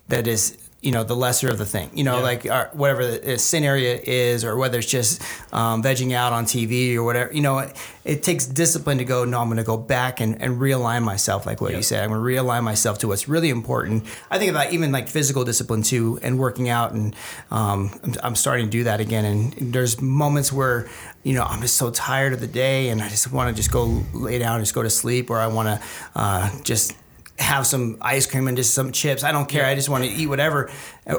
[0.08, 2.22] that is you know the lesser of the thing you know Yeah.
[2.22, 5.20] like our, whatever the uh, sin area is or whether it's just
[5.52, 9.24] um, vegging out on tv or whatever you know it, it takes discipline to go
[9.24, 11.78] no i'm going to go back and, and realign myself like what Yeah.
[11.78, 14.92] you said i'm going to realign myself to what's really important i think about even
[14.92, 17.16] like physical discipline too and working out and
[17.50, 20.88] um, I'm, I'm starting to do that again and there's moments where
[21.24, 23.72] you know i'm just so tired of the day and i just want to just
[23.72, 26.92] go lay down and just go to sleep or i want to uh, just
[27.38, 29.24] have some ice cream and just some chips.
[29.24, 29.64] I don't care.
[29.64, 30.70] I just want to eat whatever,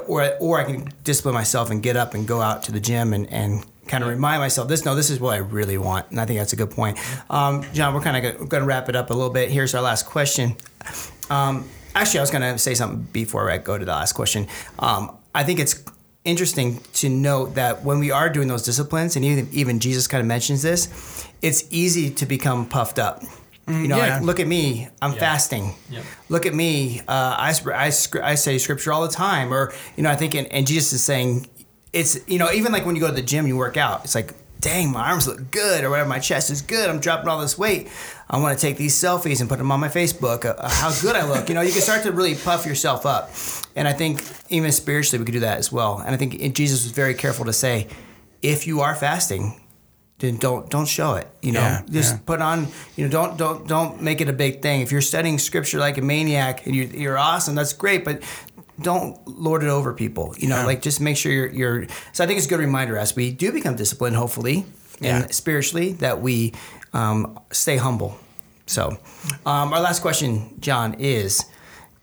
[0.08, 3.14] or or I can discipline myself and get up and go out to the gym
[3.14, 4.86] and and kind of remind myself this.
[4.86, 6.98] No, this is what I really want, and I think that's a good point.
[7.30, 9.50] Um, John, we're kind of going to wrap it up a little bit.
[9.50, 10.56] Here's our last question.
[11.30, 14.48] Um, actually, I was going to say something before I go to the last question.
[14.78, 15.84] Um, I think it's
[16.26, 20.22] interesting to note that when we are doing those disciplines, and even even Jesus kind
[20.22, 23.24] of mentions this, it's easy to become puffed up.
[23.70, 24.16] You know, yeah.
[24.16, 25.20] like, look at me, I'm Yeah.
[25.20, 25.76] fasting.
[25.92, 26.04] Yep.
[26.30, 29.54] Look at me, uh, I, I, I say scripture all the time.
[29.54, 31.48] Or, you know, I think, and, and Jesus is saying,
[31.94, 34.16] it's, you know, even like when you go to the gym, you work out, it's
[34.16, 37.40] like, dang, my arms look good, or whatever, my chest is good, I'm dropping all
[37.40, 37.88] this weight.
[38.30, 40.92] I want to take these selfies and put them on my Facebook, uh, uh, how
[41.02, 41.48] good I look.
[41.48, 43.32] You know, you can start to really puff yourself up.
[43.76, 46.00] And I think even spiritually, we could do that as well.
[46.06, 47.88] And I think Jesus was very careful to say,
[48.42, 49.59] if you are fasting,
[50.20, 51.28] then don't don't show it.
[51.42, 52.20] You know, Yeah, just yeah.
[52.26, 52.68] put on.
[52.96, 54.82] You know, don't don't don't make it a big thing.
[54.82, 58.04] If you're studying scripture like a maniac and you're, you're awesome, that's great.
[58.06, 58.22] But
[58.82, 60.34] don't lord it over people.
[60.38, 60.66] You know, Yeah.
[60.66, 61.88] like just make sure you're, you're.
[62.14, 64.66] So I think it's a good reminder as we do become disciplined, hopefully,
[65.02, 66.54] and spiritually, that we
[66.94, 68.18] um, stay humble.
[68.66, 68.98] So,
[69.46, 71.44] um, our last question, John, is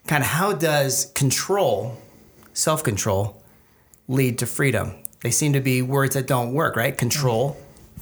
[0.06, 1.96] kind of how does control,
[2.54, 3.40] self control,
[4.08, 4.92] lead to freedom?
[5.20, 6.96] They seem to be words that don't work, right?
[6.96, 7.56] Control,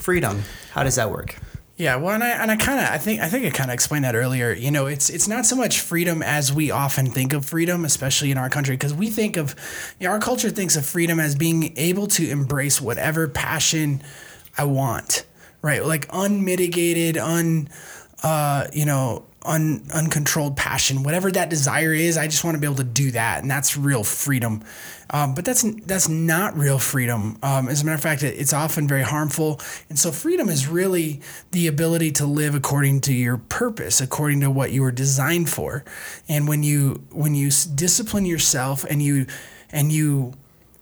[0.05, 0.43] freedom.
[0.73, 1.37] How does that work?
[1.77, 3.75] Yeah, well, and I and I kind of I think I think I kind of
[3.75, 4.53] explained that earlier.
[4.53, 8.31] You know, it's it's not so much freedom as we often think of freedom, especially
[8.31, 9.57] in our country, because we think of
[9.99, 14.03] you know, our culture thinks of freedom as being able to embrace whatever passion
[14.57, 15.25] I want,
[15.63, 15.85] right?
[15.85, 17.69] Like unmitigated, un,
[18.23, 22.17] uh, you know, un, uncontrolled passion, whatever that desire is.
[22.17, 24.63] I just want to be able to do that, and that's real freedom.
[25.11, 27.39] Um, but that's that's not real freedom.
[27.43, 29.61] Um, as a matter of fact, it, it's often very harmful.
[29.89, 31.21] And so, freedom is really
[31.51, 35.85] the ability to live according to your purpose, according to what you were designed for.
[36.29, 39.27] And when you when you discipline yourself and you
[39.71, 40.35] and you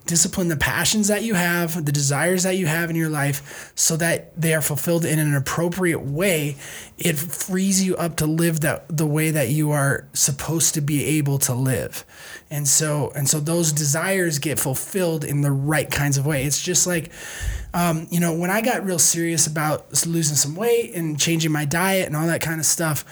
[0.06, 3.96] discipline the passions that you have, the desires that you have in your life, so
[3.96, 6.56] that they are fulfilled in an appropriate way,
[6.98, 11.04] it frees you up to live that the way that you are supposed to be
[11.04, 12.04] able to live.
[12.50, 16.44] And so and so those desires get fulfilled in the right kinds of way.
[16.44, 17.10] It's just like
[17.74, 21.64] um, you know, when I got real serious about losing some weight and changing my
[21.64, 23.04] diet and all that kind of stuff,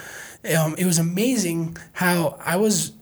[0.56, 2.92] um, it was amazing how I was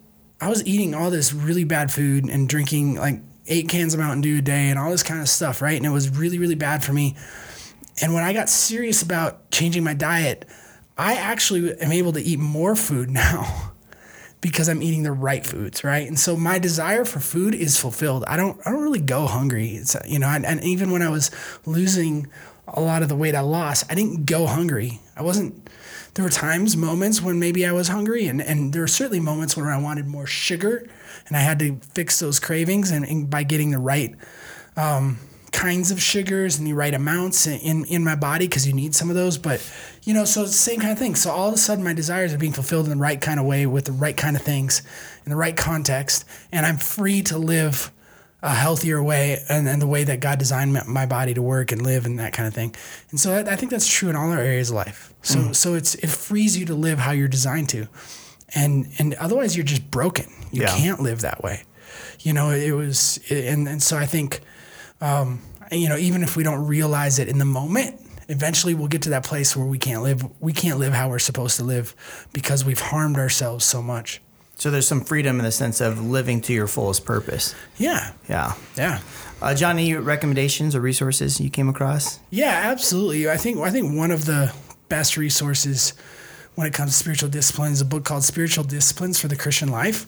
[0.41, 4.21] I was eating all this really bad food and drinking like eight cans of Mountain
[4.21, 5.77] Dew a day and all this kind of stuff, right?
[5.77, 7.17] And it was really, really bad for me.
[8.01, 10.45] And when I got serious about changing my diet,
[10.97, 13.73] I actually am able to eat more food now
[14.41, 16.07] because I'm eating the right foods, right?
[16.07, 18.25] And so my desire for food is fulfilled.
[18.29, 19.71] I don't I don't really go hungry.
[19.71, 21.31] It's you know, and, and even when I was
[21.67, 22.29] losing
[22.69, 25.01] a lot of the weight I lost, I didn't go hungry.
[25.17, 25.69] I wasn't
[26.15, 29.57] there were times, moments when maybe I was hungry and, and there were certainly moments
[29.57, 30.89] where I wanted more sugar
[31.29, 34.15] and I had to fix those cravings and, and by getting the right
[34.77, 35.19] um,
[35.53, 39.11] kinds of sugars and the right amounts in, in my body because you need some
[39.11, 39.39] of those.
[39.39, 39.65] But,
[40.05, 41.15] you know, so it's the same kind of thing.
[41.15, 43.47] So all of a sudden my desires are being fulfilled in the right kind of
[43.47, 44.83] way with the right kind of things
[45.25, 46.25] in the right context.
[46.53, 47.93] And I'm free to live
[48.41, 51.83] a healthier way and, and the way that God designed my- body to work and
[51.83, 52.75] live and that kind of thing.
[53.11, 55.13] And so I, I think that's true in all our areas of life.
[55.23, 57.89] So, so it's, it frees you to live how you're designed to.
[58.55, 60.27] And, and otherwise you're just broken.
[60.51, 60.77] You Yeah.
[60.77, 61.63] can't live that way.
[62.21, 64.41] You know, it was, and, and so I think,
[65.01, 65.41] um,
[65.71, 69.11] you know, even if we don't realize it in the moment, eventually we'll get to
[69.11, 70.25] that place where we can't live.
[70.41, 71.95] We can't live how we're supposed to live
[72.33, 74.21] because we've harmed ourselves so much.
[74.57, 77.55] So there's some freedom in the sense of living to your fullest purpose.
[77.77, 78.55] Yeah, Yeah.
[78.77, 79.01] yeah,
[79.41, 82.19] Uh, John, any recommendations or resources you came across?
[82.31, 82.63] yeah.
[82.65, 83.31] Absolutely.
[83.31, 84.53] I think I think one of the
[84.89, 85.93] best resources
[86.59, 90.07] when it comes to spiritual disciplines, a book called Spiritual Disciplines for the Christian Life.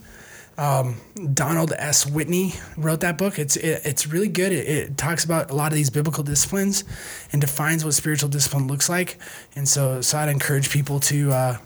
[0.59, 0.97] Um,
[1.33, 2.05] Donald S.
[2.05, 3.39] Whitney wrote that book.
[3.39, 4.51] It's it, it's really good.
[4.51, 6.83] It, it talks about a lot of these biblical disciplines
[7.31, 9.17] and defines what spiritual discipline looks like.
[9.55, 11.57] And so so I'd encourage people to uh,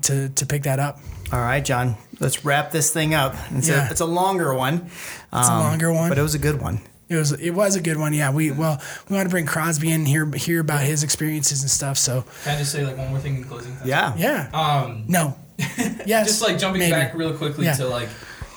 [0.00, 1.00] to to pick that up.
[1.30, 3.34] All right, John, let's wrap this thing up.
[3.50, 3.88] It's, Yeah.
[3.88, 4.86] a, it's a longer one.
[5.34, 6.08] It's a longer one.
[6.08, 6.80] But it was a good one.
[7.08, 8.12] It was it was a good one.
[8.12, 11.70] Yeah, we well we want to bring Crosby in here hear about his experiences and
[11.70, 11.96] stuff.
[11.98, 13.74] So Can I just say like one more thing in closing?
[13.84, 14.14] Yeah.
[14.16, 15.36] yeah, Um, no,
[16.06, 16.92] yes, just like jumping maybe.
[16.92, 17.74] back real quickly Yeah.
[17.74, 18.08] to like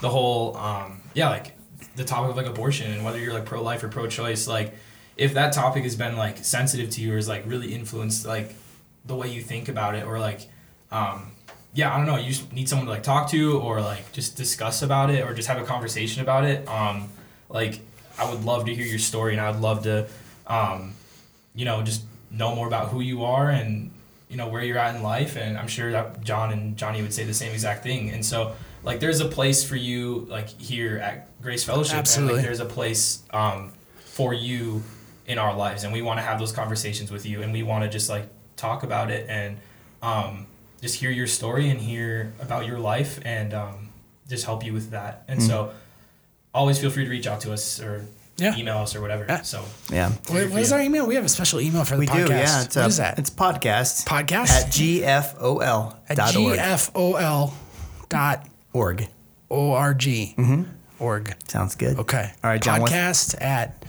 [0.01, 1.55] the whole um yeah like
[1.95, 4.73] the topic of like abortion and whether you're like pro-life or pro-choice like
[5.17, 8.55] if that topic has been like sensitive to you or is like really influenced like
[9.05, 10.49] the way you think about it or like
[10.91, 11.31] um
[11.73, 14.35] yeah i don't know you just need someone to like talk to or like just
[14.35, 17.07] discuss about it or just have a conversation about it um
[17.49, 17.81] like
[18.21, 20.07] i would love to hear your story and i would love to
[20.47, 20.93] um
[21.55, 23.91] you know just know more about who you are and
[24.29, 27.13] you know where you're at in life and i'm sure that john and johnny would
[27.13, 28.53] say the same exact thing and so
[28.83, 32.35] like there's a place for you like here at grace fellowship Absolutely.
[32.35, 34.83] like there's a place um, for you
[35.27, 37.83] in our lives, and we want to have those conversations with you, and we want
[37.83, 39.57] to just like talk about it and
[40.01, 40.45] um,
[40.81, 43.89] just hear your story and hear about your life and um,
[44.27, 45.23] just help you with that.
[45.27, 45.71] And so,
[46.53, 48.05] always feel free to reach out to us or
[48.37, 48.55] Yeah.
[48.57, 49.25] email us or whatever.
[49.27, 49.41] Yeah.
[49.41, 50.09] So Yeah.
[50.27, 51.05] What, what is our email?
[51.07, 52.27] We have a special email for the We podcast.
[52.27, 52.61] do, yeah.
[52.63, 53.19] It's, what uh, is that?
[53.19, 54.05] It's podcast.
[54.05, 54.49] Podcast?
[54.51, 56.57] At gfol At dot org.
[56.59, 57.53] gfol
[58.09, 59.07] dot org.
[59.49, 59.99] org.
[59.99, 60.63] Mm-hmm.
[60.99, 61.33] Org.
[61.47, 61.97] Sounds good.
[61.99, 62.31] Okay.
[62.43, 62.81] All right, John.
[62.81, 63.83] what's- Podcast at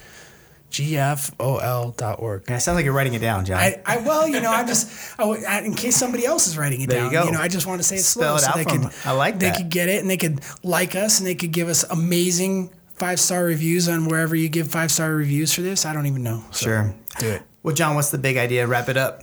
[0.73, 2.45] gfol.org.
[2.49, 3.59] Yeah, it sounds like you're writing it down, John.
[3.59, 6.81] I, I well, you know, I'm just I, I- in case somebody else is writing
[6.81, 7.27] it There you down.
[7.27, 7.33] go.
[7.33, 8.93] know, I just want to say it Spell slow it so they could.
[9.05, 9.57] I like they that.
[9.57, 13.18] could get it and they could like us and they could give us amazing five
[13.20, 15.85] star reviews on wherever you give five star reviews for this.
[15.87, 16.45] I don't even know.
[16.51, 16.95] So Sure.
[17.18, 17.43] do it.
[17.62, 18.66] well, John, what's the big idea?
[18.66, 19.20] Wrap it up.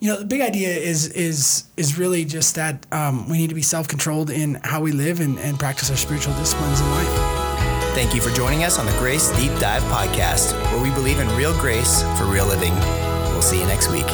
[0.00, 3.54] You know, the big idea is is is really just that um, we need to
[3.56, 7.17] be self controlled in how we live and, and practice our spiritual disciplines in life.
[7.98, 11.28] Thank you for joining us on the Grace Deep Dive podcast, where we believe in
[11.30, 12.72] real grace for real living.
[13.32, 14.06] We'll see you next week.